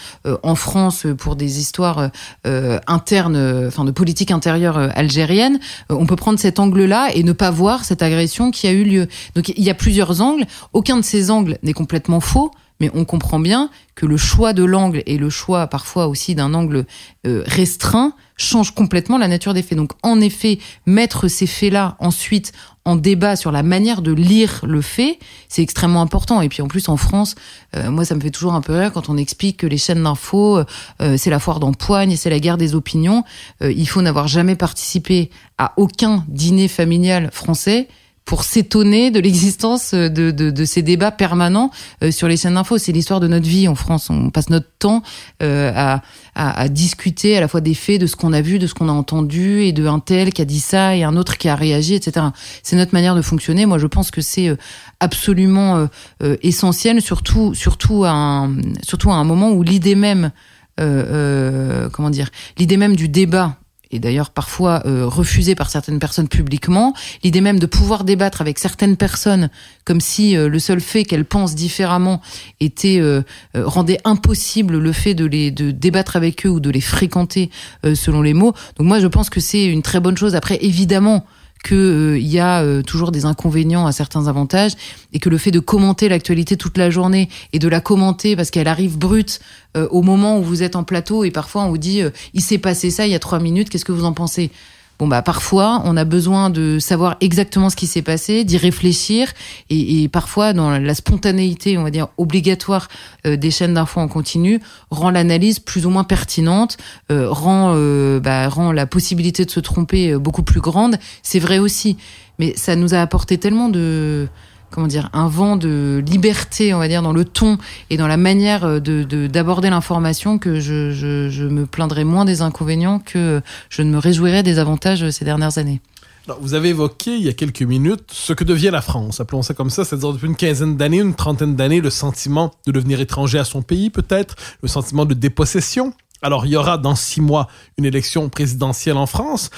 [0.43, 2.09] en France pour des histoires
[2.43, 5.59] internes, enfin de politique intérieure algérienne.
[5.89, 8.94] on peut prendre cet angle-là et ne pas voir cette agression qui a eu lieu
[9.35, 10.45] donc il y a plusieurs angles.
[10.73, 14.63] Aucun de ces angles n'est complètement faux, mais on comprend bien que le choix de
[14.63, 16.85] l'angle et le choix parfois aussi d'un angle
[17.25, 19.77] euh, restreint change complètement la nature des faits.
[19.77, 22.51] Donc en effet, mettre ces faits-là ensuite
[22.83, 26.41] en débat sur la manière de lire le fait, c'est extrêmement important.
[26.41, 27.35] Et puis en plus en France,
[27.75, 30.03] euh, moi ça me fait toujours un peu rire quand on explique que les chaînes
[30.03, 30.59] d'infos,
[31.01, 33.23] euh, c'est la foire d'empoigne c'est la guerre des opinions.
[33.61, 37.87] il faut n'avoir jamais participé à aucun dîner familial français
[38.25, 41.69] pour s'étonner de l'existence de, de, de, ces débats permanents
[42.03, 42.79] euh, sur les chaînes d'infos.
[42.79, 44.09] C'est l'histoire de notre vie en France.
[44.09, 45.03] On passe notre temps
[45.43, 46.01] euh, à,
[46.33, 48.73] à, à, discuter à la fois des faits, de ce qu'on a vu, de ce
[48.73, 51.47] qu'on a entendu, et de un tel qui a dit ça et un autre qui
[51.47, 52.25] a réagi, etc.
[52.63, 53.67] C'est notre manière de fonctionner.
[53.67, 54.57] Moi, je pense que c'est euh,
[54.99, 55.87] absolument
[56.23, 60.31] euh, essentiel, surtout, surtout, à un, surtout à un moment où l'idée même,
[60.77, 63.57] comment dire, l'idée même du débat
[63.95, 68.59] et d'ailleurs parfois euh, refusée par certaines personnes publiquement, l'idée même de pouvoir débattre avec
[68.59, 69.49] certaines personnes
[69.85, 72.21] comme si euh, le seul fait qu'elles pensent différemment
[72.59, 73.21] était euh,
[73.55, 77.49] euh, rendait impossible le fait de les de débattre avec eux ou de les fréquenter
[77.85, 78.53] euh, selon les mots.
[78.77, 80.35] Donc moi je pense que c'est une très bonne chose.
[80.35, 81.25] Après évidemment
[81.65, 84.73] qu'il euh, y a euh, toujours des inconvénients à certains avantages
[85.13, 88.51] et que le fait de commenter l'actualité toute la journée et de la commenter parce
[88.51, 89.39] qu'elle arrive brute
[89.75, 92.01] euh, au moment où vous êtes en plateau et parfois on vous dit
[92.33, 94.51] il s'est passé ça il y a trois minutes, qu'est-ce que vous en pensez?
[94.97, 99.33] Bon bah parfois on a besoin de savoir exactement ce qui s'est passé, d'y réfléchir
[99.69, 102.87] et, et, parfois dans la spontanéité, on va dire obligatoire
[103.25, 106.77] euh, des chaînes d'infos en continu, rend l'analyse plus ou moins pertinente,
[107.11, 110.97] euh, rend euh, bah, rend la possibilité de se tromper beaucoup plus grande.
[111.23, 111.97] C'est vrai aussi,
[112.39, 114.27] mais ça nous a apporté tellement de
[114.71, 117.57] comment dire, un vent de liberté, on va dire, dans le ton
[117.89, 122.99] et dans la manière euh, de d'aborder l'information que je, me plaindrais moins des inconvénients
[122.99, 125.81] que je ne me réjouirais des avantages ces dernières années.
[126.27, 129.43] Alors, vous avez évoqué il y a quelques minutes ce que devient la France, appelons
[129.43, 132.99] ça comme ça, c'est-à-dire depuis une quinzaine d'années, une trentaine d'années, le sentiment de devenir
[132.99, 135.93] étranger à son pays peut-être, le sentiment de dépossession.
[136.23, 137.47] Alors, il y aura dans six mois
[137.77, 139.51] une élection présidentielle en France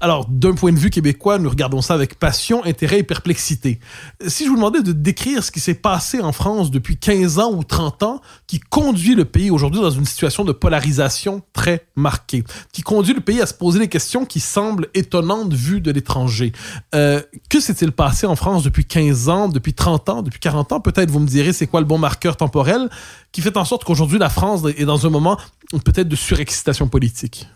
[0.00, 3.78] alors, d'un point de vue québécois, nous regardons ça avec passion, intérêt et perplexité.
[4.26, 7.52] Si je vous demandais de décrire ce qui s'est passé en France depuis 15 ans
[7.52, 12.42] ou 30 ans, qui conduit le pays aujourd'hui dans une situation de polarisation très marquée,
[12.72, 16.52] qui conduit le pays à se poser des questions qui semblent étonnantes vues de l'étranger.
[16.96, 20.80] Euh, que s'est-il passé en France depuis 15 ans, depuis 30 ans, depuis 40 ans?
[20.80, 22.90] Peut-être vous me direz c'est quoi le bon marqueur temporel
[23.30, 25.38] qui fait en sorte qu'aujourd'hui la France est dans un moment
[25.84, 27.46] peut-être de surexcitation politique?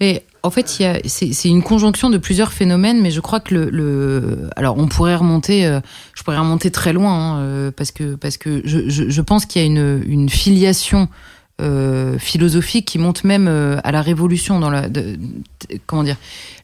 [0.00, 0.68] Mais en fait,
[1.06, 5.66] c'est une conjonction de plusieurs phénomènes, mais je crois que le, alors on pourrait remonter,
[5.66, 5.80] euh,
[6.14, 8.16] je pourrais remonter très loin, hein, euh, parce que
[8.64, 11.08] je, pense qu'il y a une, filiation
[11.60, 14.88] euh, philosophique qui monte même à la révolution dans la
[15.86, 16.16] comment dire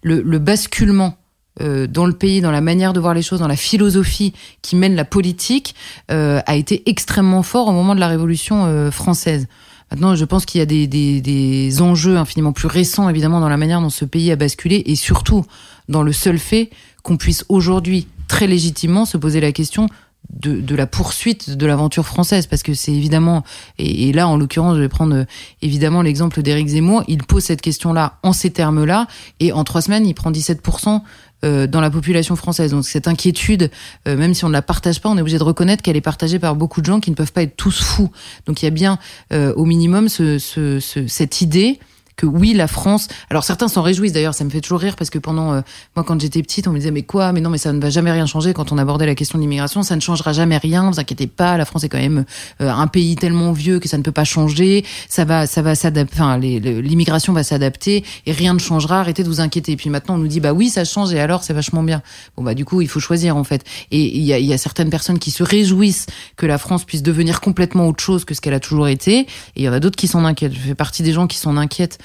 [0.03, 1.17] le, le basculement
[1.61, 4.95] dans le pays, dans la manière de voir les choses, dans la philosophie qui mène
[4.95, 5.75] la politique,
[6.09, 9.49] a été extrêmement fort au moment de la Révolution française.
[9.93, 13.59] Maintenant, je pense qu'il y a des, des, enjeux infiniment plus récents, évidemment, dans la
[13.59, 15.45] manière dont ce pays a basculé, et surtout
[15.91, 16.71] dans le seul fait
[17.03, 19.89] qu'on puisse aujourd'hui très légitimement se poser la question
[20.33, 23.45] de, de la poursuite de l'aventure française, parce que c'est évidemment,
[23.77, 25.25] et, et, là, en l'occurrence, je vais prendre euh,
[25.61, 29.09] évidemment l'exemple d'Éric Zemmour, il pose cette question-là en ces termes-là,
[29.41, 31.03] et en trois semaines, il prend 17%
[31.45, 32.71] euh, dans la population française.
[32.71, 33.71] Donc cette inquiétude,
[34.07, 36.01] euh, même si on ne la partage pas, on est obligé de reconnaître qu'elle est
[36.01, 38.11] partagée par beaucoup de gens qui ne peuvent pas être tous fous.
[38.47, 38.99] Donc il y a bien
[39.33, 40.79] euh, au minimum ce, ce,
[41.09, 41.81] cette idée
[42.17, 43.09] que oui, la France.
[43.31, 45.61] Alors certains s'en réjouissent d'ailleurs, ça me fait toujours rire parce que pendant euh,
[45.97, 47.91] moi quand j'étais petite, on me disait mais quoi, mais non, mais ça ne va
[47.91, 50.91] jamais rien changer quand on abordait la question de l'immigration, ça ne changera jamais rien.
[50.91, 52.25] Vous inquiétez pas, la France est quand même
[52.61, 54.85] euh, un pays tellement vieux que ça ne peut pas changer.
[55.09, 56.15] Ça va, ça va s'adapter.
[56.15, 59.01] Enfin, l'immigration va s'adapter et rien ne changera.
[59.01, 59.73] Arrêtez de vous inquiéter.
[59.73, 62.03] Et puis maintenant, on nous dit bah oui, ça change et alors c'est vachement bien.
[62.37, 63.65] Bon bah du coup, il faut choisir en fait.
[63.91, 67.03] Et il y a, y a certaines personnes qui se réjouissent que la France puisse
[67.03, 69.21] devenir complètement autre chose que ce qu'elle a toujours été.
[69.21, 70.55] Et il y en a d'autres qui s'en inquiètent.
[70.55, 71.99] Je fais partie des gens qui s'en inquiètent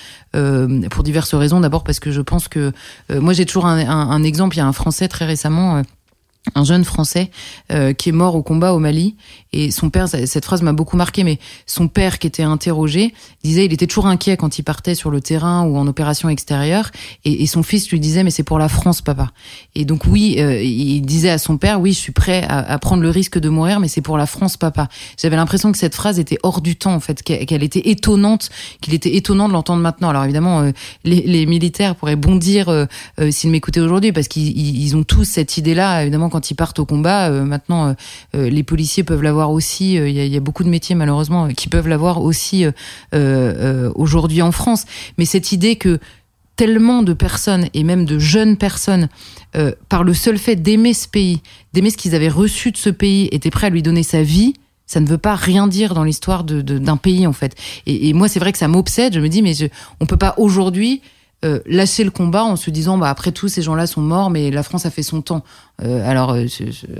[0.89, 1.60] pour diverses raisons.
[1.60, 2.71] D'abord parce que je pense que
[3.12, 4.55] euh, moi j'ai toujours un, exemple.
[4.55, 5.81] Il y a un Français très récemment euh,
[6.55, 7.31] un jeune Français
[7.71, 9.15] euh, qui est mort au combat au Mali.
[9.53, 13.65] Et son père cette phrase m'a beaucoup marqué mais son père qui était interrogé disait
[13.65, 16.91] il était toujours inquiet quand il partait sur le terrain ou en opération extérieure.
[17.25, 19.29] Et, son fils lui disait mais c'est pour la France papa.
[19.73, 23.01] Et donc oui euh, il disait à son père oui je suis prêt à, prendre
[23.01, 24.89] le risque de mourir mais c'est pour la France papa.
[25.19, 28.49] J'avais l'impression que cette phrase était hors du temps en fait qu'elle était étonnante
[28.81, 30.10] qu'il était étonnant de l'entendre maintenant.
[30.10, 30.71] Alors évidemment euh,
[31.03, 32.86] les, militaires pourraient bondir euh,
[33.31, 37.30] s'ils m'écoutaient aujourd'hui parce qu'ils ont tous cette idée là évidemment ils partent au combat.
[37.30, 37.93] Euh, maintenant, euh,
[38.36, 39.95] euh, les policiers peuvent l'avoir aussi.
[39.95, 42.65] Il y, a beaucoup de métiers malheureusement qui peuvent l'avoir aussi
[43.95, 44.86] aujourd'hui en France.
[45.17, 46.00] Mais cette idée que
[46.56, 49.10] tellement de personnes et même de jeunes personnes,
[49.89, 51.41] par le seul fait d'aimer ce pays,
[51.73, 54.54] d'aimer ce qu'ils avaient reçu de ce pays, étaient prêts à lui donner sa vie,
[54.86, 57.56] ça ne veut pas rien dire dans l'histoire d'un de, pays en fait.
[57.86, 59.13] Et, et moi, c'est vrai que ça m'obsède.
[59.13, 59.65] Je me dis, mais je,
[60.00, 61.02] on peut pas aujourd'hui
[61.45, 64.50] euh, lâcher le combat en se disant bah après tout ces gens-là sont morts mais
[64.50, 65.43] la France a fait son temps.
[65.84, 66.47] Euh, alors euh,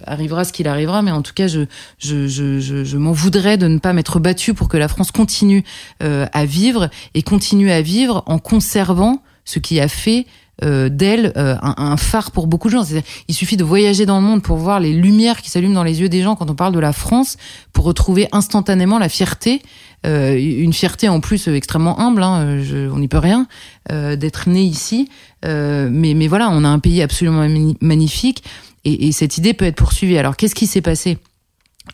[0.06, 1.62] arrivera ce qu'il arrivera mais en tout cas je
[1.98, 5.64] je je, je, m'en voudrais de ne pas m'être battu pour que la France continue
[6.00, 10.28] à vivre et continue à vivre en conservant ce qui a fait
[10.64, 12.84] euh, d'elle euh, un, phare pour beaucoup de gens.
[13.28, 16.02] Il suffit de voyager dans le monde pour voir les lumières qui s'allument dans les
[16.02, 17.38] yeux des gens quand on parle de la France,
[17.74, 19.62] pour retrouver instantanément la fierté,
[20.06, 22.60] euh, une fierté en plus extrêmement humble, hein,
[22.94, 23.48] on n'y peut rien,
[23.90, 25.10] d'être né ici.
[25.44, 27.48] mais, voilà, on a un pays absolument
[27.82, 28.44] magnifique
[28.86, 30.18] et, et cette idée peut être poursuivie.
[30.18, 31.18] Alors qu'est-ce qui s'est passé?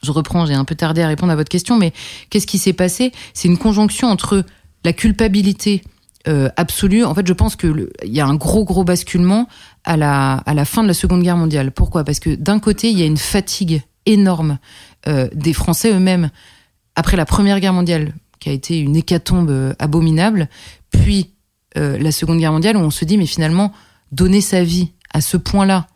[0.02, 1.94] Je reprends, j'ai un peu tardé à répondre à votre question, mais
[2.30, 3.12] qu'est-ce qui s'est passé?
[3.34, 4.44] C'est une conjonction entre
[4.84, 5.84] la culpabilité
[6.28, 7.04] euh, absolue.
[7.04, 9.48] En fait, je pense que il y a un gros gros basculement
[9.84, 11.72] à la fin de la Seconde Guerre mondiale.
[11.72, 12.04] Pourquoi?
[12.04, 14.58] Parce que d'un côté, il y a une fatigue énorme
[15.08, 16.30] euh, des Français eux-mêmes
[16.96, 20.50] après la Première Guerre mondiale, qui a été une hécatombe euh, abominable,
[20.92, 21.34] puis
[21.78, 23.72] euh, la Seconde Guerre mondiale où on se dit mais finalement
[24.12, 25.88] donner sa vie à ce point-là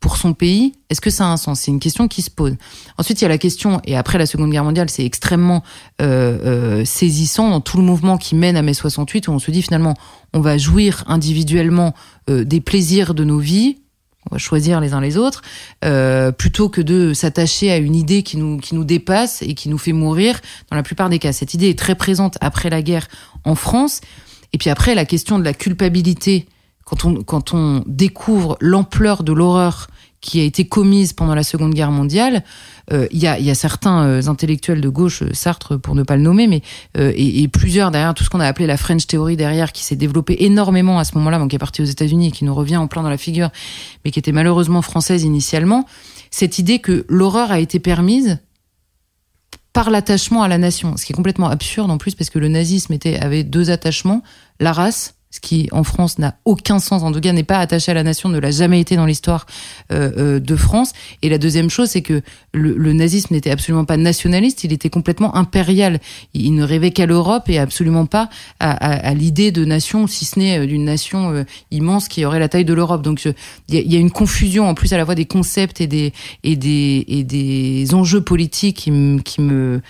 [0.00, 1.60] pour son pays, est-ce que ça a un sens?
[1.60, 2.54] C'est une question qui se pose.
[2.98, 5.62] Ensuite, il y a la question, et après la Seconde Guerre mondiale, c'est extrêmement
[6.00, 6.38] euh,
[6.80, 9.62] euh, saisissant dans tout le mouvement qui mène à mai 68, où on se dit
[9.62, 9.94] finalement,
[10.32, 11.94] on va jouir individuellement
[12.30, 13.78] euh, des plaisirs de nos vies,
[14.30, 15.42] on va choisir les uns les autres,
[15.84, 19.68] euh, plutôt que de s'attacher à une idée qui nous, qui nous dépasse et qui
[19.68, 21.32] nous fait mourir dans la plupart des cas.
[21.32, 23.08] Cette idée est très présente après la guerre
[23.44, 24.00] en France.
[24.52, 26.46] Et puis après, la question de la culpabilité
[26.84, 29.88] quand on, quand on découvre l'ampleur de l'horreur
[30.20, 32.42] qui a été commise pendant la Seconde Guerre mondiale,
[32.92, 36.02] euh, il y, a, y, a, certains euh, intellectuels de gauche, euh, Sartre pour ne
[36.02, 36.62] pas le nommer, mais
[36.96, 39.96] et, et, plusieurs derrière tout ce qu'on a appelé la French Theory derrière, qui s'est
[39.96, 42.76] développé énormément à ce moment-là, donc qui est parti aux États-Unis et qui nous revient
[42.76, 43.50] en plein dans la figure,
[44.04, 45.86] mais qui était malheureusement française initialement.
[46.30, 48.38] Cette idée que l'horreur a été permise
[49.72, 52.48] par l'attachement à la nation, ce qui est complètement absurde en plus parce que le
[52.48, 54.22] nazisme était avait deux attachements,
[54.58, 57.90] la race ce qui en France n'a aucun sens, en tout cas n'est pas attaché
[57.90, 59.46] à la nation, ne l'a jamais été dans l'histoire
[59.92, 60.92] euh, euh, de France.
[61.22, 62.22] Et la deuxième chose, c'est que
[62.52, 66.00] le, nazisme n'était absolument pas nationaliste, il était complètement impérial.
[66.32, 70.58] Il, ne rêvait qu'à l'Europe et absolument pas à, l'idée de nation, si ce n'est
[70.58, 73.02] euh, d'une nation immense qui aurait la taille de l'Europe.
[73.02, 73.34] Donc il
[73.68, 76.12] y, a une confusion en plus à la fois des concepts et des
[76.42, 79.80] et des et des enjeux politiques qui, qui me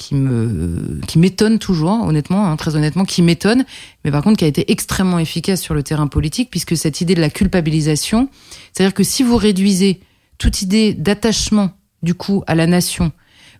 [0.00, 3.64] qui me qui m'étonne toujours, honnêtement, hein, très honnêtement, qui m'étonne,
[4.04, 7.14] mais par contre qui a été extrêmement efficace sur le terrain politique, puisque cette idée
[7.14, 8.30] de la culpabilisation,
[8.72, 10.00] c'est-à-dire que si vous réduisez
[10.38, 11.72] toute idée d'attachement
[12.02, 13.12] du coup à la nation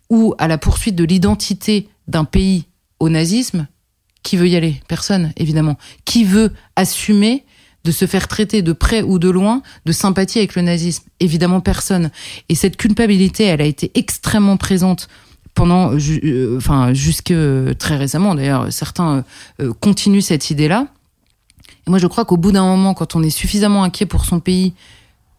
[0.09, 2.65] ou à la poursuite de l'identité d'un pays
[2.99, 3.69] au nazisme,
[4.23, 4.81] qui veut y aller?
[4.89, 5.77] Personne, évidemment.
[6.05, 7.45] Qui veut assumer
[7.85, 11.05] de se faire traiter de près ou de loin de sympathie avec le nazisme?
[11.21, 12.11] Évidemment personne.
[12.49, 15.09] Et cette culpabilité, elle a été extrêmement présente
[15.55, 17.35] pendant, euh, enfin, jusque
[17.79, 19.25] très récemment d'ailleurs, certains
[19.61, 20.87] euh, continuent cette idée-là.
[21.87, 24.41] Et moi, je crois qu'au bout d'un moment, quand on est suffisamment inquiet pour son
[24.41, 24.75] pays,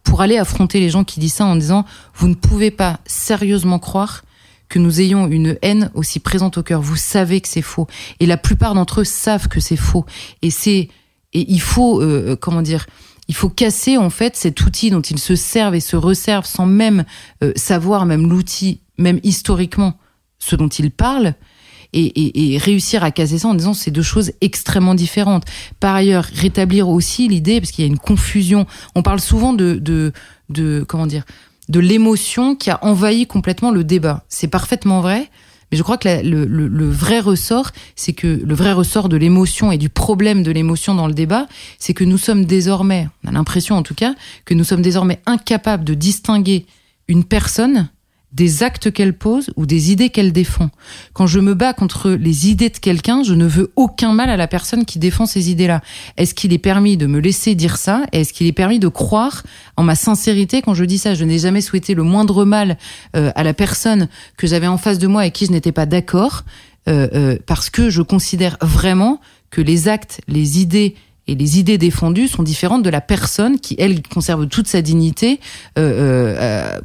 [0.04, 1.84] pour aller affronter les gens qui disent ça en disant,
[2.14, 4.24] vous ne pouvez pas sérieusement croire
[4.68, 6.80] que nous ayons une haine aussi présente au cœur.
[6.80, 7.86] Vous savez que c'est faux.
[8.20, 10.06] Et la plupart d'entre eux savent que c'est faux.
[10.40, 10.88] Et c'est,
[11.32, 12.86] et il faut, euh, comment dire,
[13.28, 16.66] il faut casser en fait cet outil dont ils se servent et se resservent sans
[16.66, 17.04] même
[17.54, 19.94] savoir même l'outil, même historiquement
[20.42, 21.34] ce dont il parle
[21.94, 25.44] et, réussir à casser ça en disant c'est deux choses extrêmement différentes.
[25.78, 29.74] Par ailleurs, rétablir aussi l'idée, parce qu'il y a une confusion, on parle souvent de,
[30.48, 31.24] de, comment dire,
[31.68, 34.24] de l'émotion qui a envahi complètement le débat.
[34.28, 35.30] C'est parfaitement vrai,
[35.70, 39.70] mais je crois que le, le, vrai ressort, c'est que le vrai ressort de l'émotion
[39.70, 41.46] et du problème de l'émotion dans le débat,
[41.78, 44.14] c'est que nous sommes désormais, on a l'impression en tout cas,
[44.44, 46.66] que nous sommes désormais incapables de distinguer
[47.06, 47.90] une personne
[48.32, 50.70] des actes qu'elle pose ou des idées qu'elle défend.
[51.12, 54.36] Quand je me bats contre les idées de quelqu'un, je ne veux aucun mal à
[54.36, 55.82] la personne qui défend ces idées-là.
[56.16, 58.02] Est-ce qu'il est permis de me laisser dire ça?
[58.12, 59.42] Est-ce qu'il est permis de croire
[59.76, 61.14] en ma sincérité quand je dis ça?
[61.14, 62.78] Je n'ai jamais souhaité le moindre mal
[63.16, 65.86] euh, à la personne que j'avais en face de moi et qui je n'étais pas
[65.86, 66.44] d'accord,
[66.88, 69.20] euh, euh, parce que je considère vraiment
[69.50, 70.96] que les actes, les idées
[71.28, 75.38] et les idées défendues sont différentes de la personne qui, elle, conserve toute sa dignité
[75.78, 76.80] euh,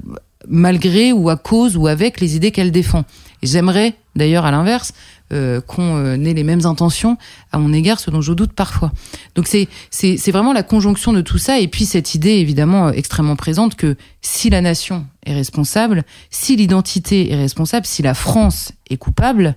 [0.48, 3.04] malgré ou à cause ou avec les idées qu'elle défend.
[3.42, 4.94] Et j'aimerais d'ailleurs à l'inverse
[5.32, 7.18] euh, qu'on euh, ait les mêmes intentions
[7.52, 8.92] à mon égard, ce dont je doute parfois.
[9.36, 12.92] Donc c'est c'est vraiment la conjonction de tout ça et puis cette idée évidemment euh,
[12.92, 18.72] extrêmement présente que si la nation est responsable, si l'identité est responsable, si la France
[18.90, 19.56] est coupable,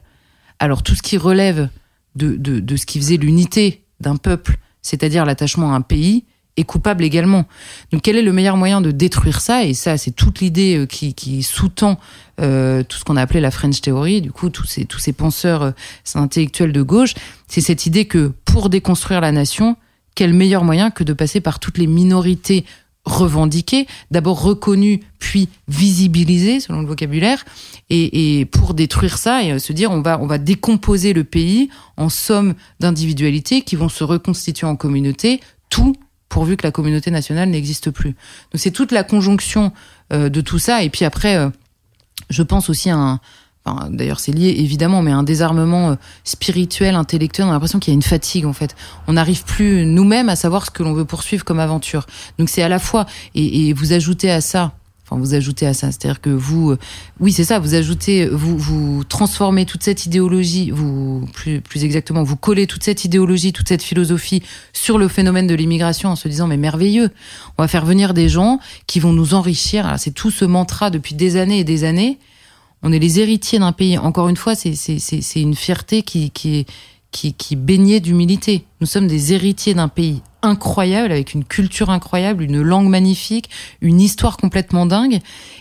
[0.59, 1.69] alors tout ce qui relève
[2.17, 6.25] de de, de ce qui faisait l'unité d'un peuple, c'est-à-dire l'attachement à un pays,
[6.57, 7.45] est coupable également.
[7.93, 9.65] Donc quel est le meilleur moyen de détruire ça?
[9.65, 11.99] Et ça, c'est toute l'idée euh, qui, sous-tend
[12.41, 15.13] euh, tout ce qu'on a appelé la French Theory, du coup tous ces, tous ces
[15.13, 15.73] penseurs euh,
[16.15, 17.15] intellectuels de gauche,
[17.49, 19.77] c'est cette idée que pour déconstruire la nation,
[20.15, 22.65] quel meilleur moyen que de passer par toutes les minorités
[23.05, 27.45] revendiquées, d'abord reconnues, puis visibilisées selon le vocabulaire,
[27.89, 31.71] et, et, pour détruire ça et se dire on va on va décomposer le pays
[31.97, 35.41] en somme d'individualités qui vont se reconstituer en communauté,
[35.71, 35.95] tout
[36.31, 38.13] pourvu que la communauté nationale n'existe plus.
[38.13, 39.73] Donc c'est toute la conjonction
[40.15, 40.83] euh, de tout ça.
[40.83, 41.51] Et puis après, euh,
[42.31, 43.21] je pense aussi à un,
[43.67, 47.47] Enfin, D'ailleurs, c'est lié évidemment, mais un désarmement euh, spirituel, intellectuel.
[47.47, 48.75] On a l'impression qu'il y a une fatigue en fait.
[49.07, 52.07] On n'arrive plus nous-mêmes à savoir ce que l'on veut poursuivre comme aventure.
[52.39, 53.05] Donc c'est à la fois
[53.35, 54.73] et, et vous ajoutez à ça
[55.19, 56.79] vous ajoutez à ça, c'est-à-dire que vous, euh,
[57.19, 62.23] oui, c'est ça, vous ajoutez, vous, vous transformez toute cette idéologie, vous, plus, plus exactement,
[62.23, 64.43] vous collez toute cette idéologie, toute cette philosophie
[64.73, 67.11] sur le phénomène de l'immigration en se disant, mais merveilleux,
[67.59, 69.95] on va faire venir des gens qui vont nous enrichir.
[69.99, 72.19] C'est tout ce mantra depuis des années et des années.
[72.83, 73.99] On est les héritiers d'un pays.
[73.99, 74.73] Encore une fois, c'est,
[75.37, 76.67] une fierté qui, qui
[77.11, 78.65] qui, qui baignait d'humilité.
[78.81, 84.01] Nous sommes des héritiers d'un pays incroyable, avec une culture incroyable, une langue magnifique, une
[84.01, 85.19] histoire complètement dingue.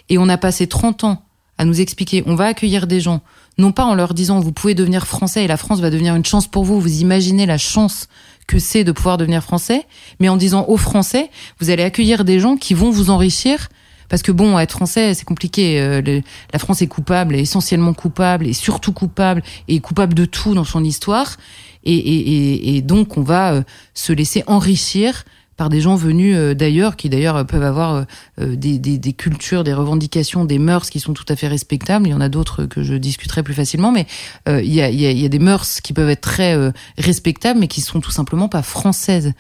[0.10, 1.24] Et on a passé 30 ans
[1.58, 3.22] à nous expliquer, on va accueillir des gens,
[3.58, 6.24] non pas en leur disant, vous pouvez devenir français et la France va devenir une
[6.24, 8.08] chance pour vous, vous imaginez la chance
[8.48, 9.86] que c'est de pouvoir devenir français,
[10.22, 13.68] mais en disant aux Français, vous allez accueillir des gens qui vont vous enrichir
[14.10, 15.80] parce que bon, être français, c'est compliqué.
[15.80, 16.22] Euh,
[16.52, 20.64] la France est coupable, est essentiellement coupable, et surtout coupable, et coupable de tout dans
[20.64, 21.38] son histoire.
[21.84, 23.64] Et, donc, on va euh,
[23.94, 25.24] se laisser enrichir
[25.56, 28.06] par des gens venus euh, d'ailleurs, qui d'ailleurs peuvent avoir
[28.38, 32.08] des, cultures, des revendications, des mœurs qui sont tout à fait respectables.
[32.08, 34.08] Il y en a d'autres que je discuterai plus facilement, mais
[34.48, 36.56] il y, a, y, a, des mœurs qui peuvent être très
[36.98, 39.34] respectables, mais qui sont tout simplement pas françaises.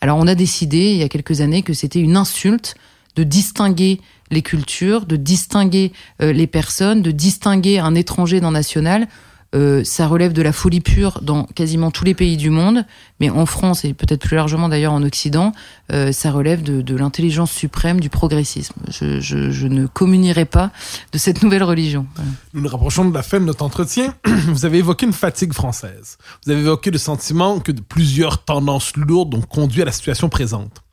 [0.00, 2.76] Alors on a décidé il y a quelques années que c'était une insulte
[3.16, 9.08] de distinguer les cultures, de distinguer les personnes, de distinguer un étranger d'un national.
[9.54, 12.84] Euh, ça relève de la folie pure dans quasiment tous les pays du monde,
[13.20, 15.52] mais en France et peut-être plus largement d'ailleurs en Occident,
[15.92, 18.74] euh, ça relève de, l'intelligence suprême du progressisme.
[18.88, 20.70] Je, ne communierai pas
[21.12, 22.06] de cette nouvelle religion.
[22.52, 24.14] Nous nous rapprochons de la fin de notre entretien.
[24.48, 26.18] Vous avez évoqué une fatigue française.
[26.44, 30.83] Vous avez évoqué le sentiment que plusieurs tendances lourdes ont conduit à la situation présente.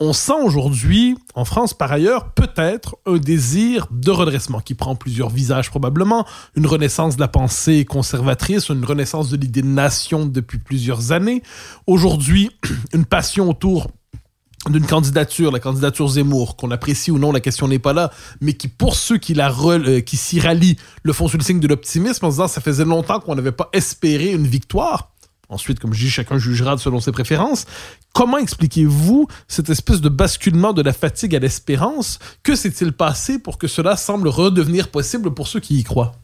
[0.00, 5.28] On sent aujourd'hui, en France par ailleurs, peut-être un désir de redressement qui prend plusieurs
[5.28, 6.24] visages probablement,
[6.54, 11.42] une renaissance de la pensée conservatrice, une renaissance de l'idée de nation depuis plusieurs années.
[11.88, 12.50] Aujourd'hui,
[12.92, 13.88] une passion autour
[14.70, 18.52] d'une candidature, la candidature Zemmour, qu'on apprécie ou non, la question n'est pas là, mais
[18.52, 22.24] qui, pour ceux qui, euh, qui s'y rallient, le font sous le signe de l'optimisme
[22.24, 25.10] en disant ça faisait longtemps qu'on n'avait pas espéré une victoire.
[25.48, 27.64] Ensuite, comme je dis, chacun jugera selon ses préférences.
[28.12, 32.18] Comment expliquez-vous cette espèce de basculement de la fatigue à l'espérance?
[32.42, 36.16] Que s'est-il passé pour que cela semble redevenir possible pour ceux qui y croient?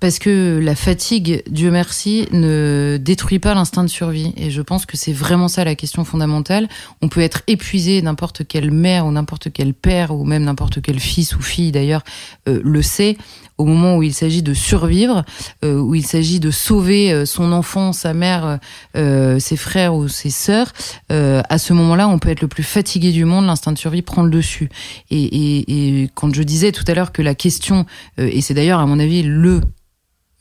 [0.00, 4.32] Parce que la fatigue, Dieu merci, ne détruit pas l'instinct de survie.
[4.38, 6.68] Et je pense que c'est vraiment ça la question fondamentale.
[7.02, 10.98] On peut être épuisé, n'importe quelle mère ou n'importe quel père ou même n'importe quel
[10.98, 12.02] fils ou fille d'ailleurs
[12.48, 13.18] euh, le sait
[13.60, 15.24] au moment où il s'agit de survivre,
[15.64, 18.58] euh, où il s'agit de sauver euh, son enfant, sa mère,
[18.94, 20.72] ses frères ou ses sœurs,
[21.08, 24.22] à ce moment-là, on peut être le plus fatigué du monde, l'instinct de survie prend
[24.22, 24.68] le dessus.
[25.10, 27.86] Et, et, et quand je disais tout à l'heure que la question,
[28.18, 29.60] et c'est d'ailleurs à mon avis le euh,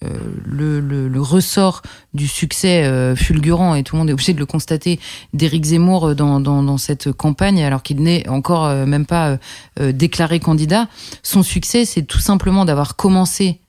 [0.01, 1.81] le, le, le, ressort
[2.13, 4.99] du succès euh, fulgurant, et tout le monde est obligé de le constater,
[5.33, 9.37] d'Éric Zemmour euh, dans, dans, dans, cette campagne, alors qu'il n'est encore même pas
[9.79, 10.87] déclaré candidat,
[11.23, 13.59] son succès, c'est tout simplement d'avoir commencé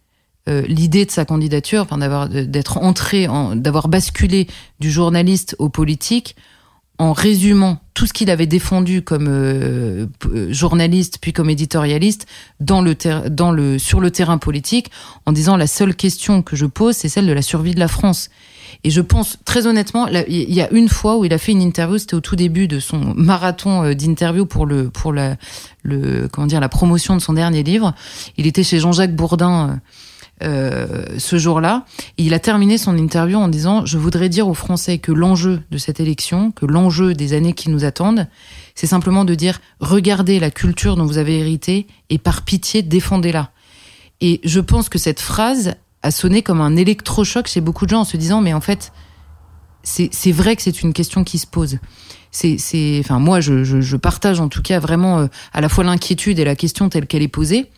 [0.47, 4.49] l'idée de sa candidature, enfin d'avoir d'être entré, d'avoir basculé
[4.81, 6.35] du journaliste au politique
[7.01, 10.07] en résumant tout ce qu'il avait défendu comme euh,
[10.51, 12.27] journaliste puis comme éditorialiste
[12.61, 12.95] dans le
[13.31, 14.91] dans le sur le terrain politique
[15.25, 17.89] en disant la seule question que je pose c'est celle de la survie de la
[17.89, 18.29] France.
[18.85, 21.63] Et je pense très honnêtement il y a une fois où il a fait une
[21.63, 25.37] interview c'était au tout début de son marathon euh, d'interview pour le pour la
[25.83, 27.95] le comment dire la promotion de son dernier livre.
[28.37, 29.77] Il était chez Jean-Jacques Bourdin euh,
[30.43, 31.85] euh, ce jour-là.
[32.17, 35.77] Il a terminé son interview en disant Je voudrais dire aux Français que l'enjeu de
[35.77, 38.27] cette élection, que l'enjeu des années qui nous attendent,
[38.75, 43.51] c'est simplement de dire Regardez la culture dont vous avez hérité et par pitié, défendez-la.
[44.23, 48.01] Et je pense que cette phrase a sonné comme un électrochoc chez beaucoup de gens
[48.01, 48.93] en se disant Mais en fait,
[49.83, 51.79] c'est vrai que c'est une question qui se pose.
[52.31, 55.83] C'est, enfin, moi, je, je, je, partage en tout cas vraiment euh, à la fois
[55.83, 57.71] l'inquiétude et la question telle qu'elle est posée.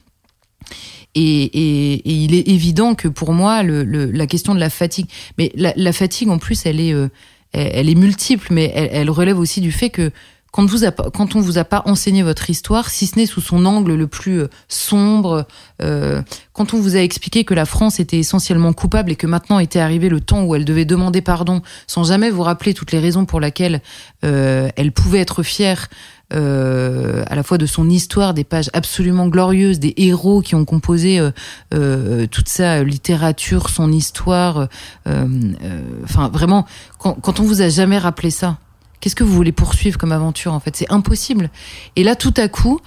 [1.15, 5.07] Et, il est évident que pour moi, la question de la fatigue,
[5.39, 7.09] mais la, fatigue en plus, elle est, euh,
[7.55, 10.11] multiple, mais elle, relève aussi du fait que
[10.53, 13.65] quand, vous a, on vous a pas enseigné votre histoire, si ce n'est sous son
[13.65, 15.47] angle le plus euh, sombre,
[15.83, 19.59] euh, quand on vous a expliqué que la France était essentiellement coupable et que maintenant
[19.59, 23.01] était arrivé le temps où elle devait demander pardon, sans jamais vous rappeler toutes les
[23.01, 23.81] raisons pour lesquelles
[24.23, 25.89] elle pouvait être fière
[26.33, 30.64] euh, à la fois de son histoire, des pages absolument glorieuses, des héros qui ont
[30.64, 31.30] composé euh,
[31.74, 34.68] euh toute sa littérature, son histoire.
[35.07, 36.66] Enfin, vraiment,
[36.99, 38.59] quand, quand on vous a jamais rappelé ça,
[39.01, 40.76] qu'est-ce que vous voulez poursuivre comme aventure en fait?
[40.76, 41.51] C'est impossible.
[41.97, 42.80] Et là, tout à coup,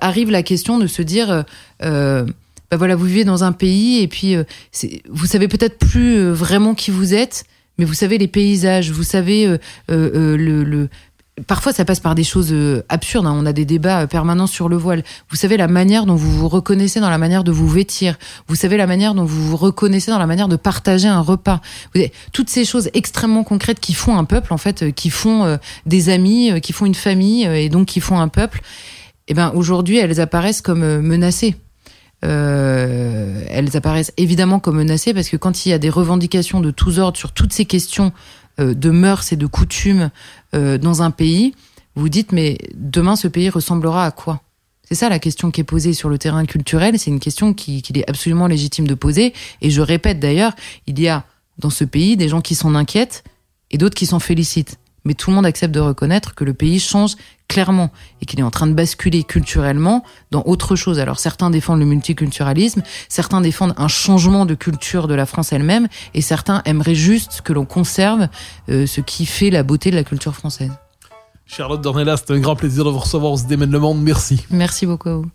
[0.00, 1.44] arrive la question de se dire.
[1.80, 4.36] bah voilà, vous vivez dans un pays et puis
[5.08, 7.44] vous savez peut-être plus vraiment qui vous êtes,
[7.78, 9.56] mais vous savez les paysages, vous savez
[9.88, 10.88] le,
[11.48, 13.26] Parfois, ça passe par des choses euh, absurdes.
[13.26, 13.34] Hein.
[13.36, 15.02] On a des débats euh, permanents sur le voile.
[15.30, 18.16] Vous savez la manière dont vous vous reconnaissez dans la manière de vous vêtir.
[18.46, 21.60] Vous savez la manière dont vous vous reconnaissez dans la manière de partager un repas.
[22.32, 26.08] Toutes ces choses extrêmement concrètes qui font un peuple, en fait, euh, qui font des
[26.08, 28.62] amis, qui font une famille et donc qui font un peuple.
[29.26, 31.56] Eh ben, aujourd'hui, elles apparaissent comme menacées.
[32.22, 36.98] elles apparaissent évidemment comme menacées parce que quand il y a des revendications de tous
[36.98, 38.12] ordres sur toutes ces questions
[38.58, 40.10] de mœurs et de coutumes
[40.52, 41.54] dans un pays,
[41.96, 44.40] vous dites, mais demain, ce pays ressemblera à quoi?
[44.86, 46.98] C'est ça la question qui est posée sur le terrain culturel.
[46.98, 49.32] C'est une question qu'il qui est absolument légitime de poser.
[49.62, 50.54] Et je répète d'ailleurs,
[50.86, 51.24] il y a
[51.58, 53.24] dans ce pays des gens qui s'en inquiètent
[53.70, 54.78] et d'autres qui s'en félicitent.
[55.04, 57.16] Mais tout le monde accepte de reconnaître que le pays change
[57.48, 57.90] clairement
[58.20, 60.98] et qu'il est en train de basculer culturellement dans autre chose.
[60.98, 65.88] Alors certains défendent le multiculturalisme, certains défendent un changement de culture de la France elle-même
[66.14, 68.28] et certains aimeraient juste que l'on conserve
[68.68, 70.72] euh, ce qui fait la beauté de la culture française.
[71.46, 74.02] Charlotte Dornella, c'était un grand plaisir de vous recevoir au Démène le Monde.
[74.02, 74.46] Merci.
[74.50, 75.30] Merci beaucoup à vous.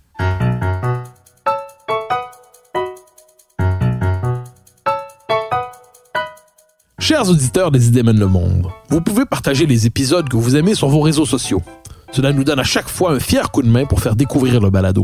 [7.09, 10.75] Chers auditeurs des Idées mènent le monde, vous pouvez partager les épisodes que vous aimez
[10.75, 11.63] sur vos réseaux sociaux.
[12.11, 14.69] Cela nous donne à chaque fois un fier coup de main pour faire découvrir le
[14.69, 15.03] balado.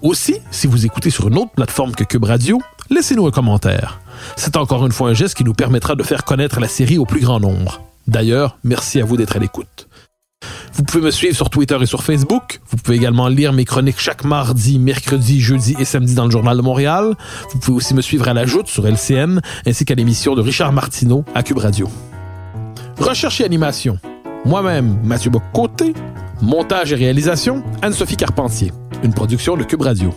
[0.00, 2.58] Aussi, si vous écoutez sur une autre plateforme que Cube Radio,
[2.88, 4.00] laissez-nous un commentaire.
[4.34, 7.04] C'est encore une fois un geste qui nous permettra de faire connaître la série au
[7.04, 7.82] plus grand nombre.
[8.06, 9.89] D'ailleurs, merci à vous d'être à l'écoute.
[10.80, 12.60] Vous pouvez me suivre sur Twitter et sur Facebook.
[12.70, 16.56] Vous pouvez également lire mes chroniques chaque mardi, mercredi, jeudi et samedi dans le Journal
[16.56, 17.14] de Montréal.
[17.52, 20.72] Vous pouvez aussi me suivre à la joute sur LCN ainsi qu'à l'émission de Richard
[20.72, 21.88] Martineau à Cube Radio.
[22.98, 23.98] Recherche et animation.
[24.44, 25.92] Moi-même, Mathieu Bocoté.
[26.40, 28.72] Montage et réalisation, Anne-Sophie Carpentier.
[29.04, 30.14] Une production de Cube Radio.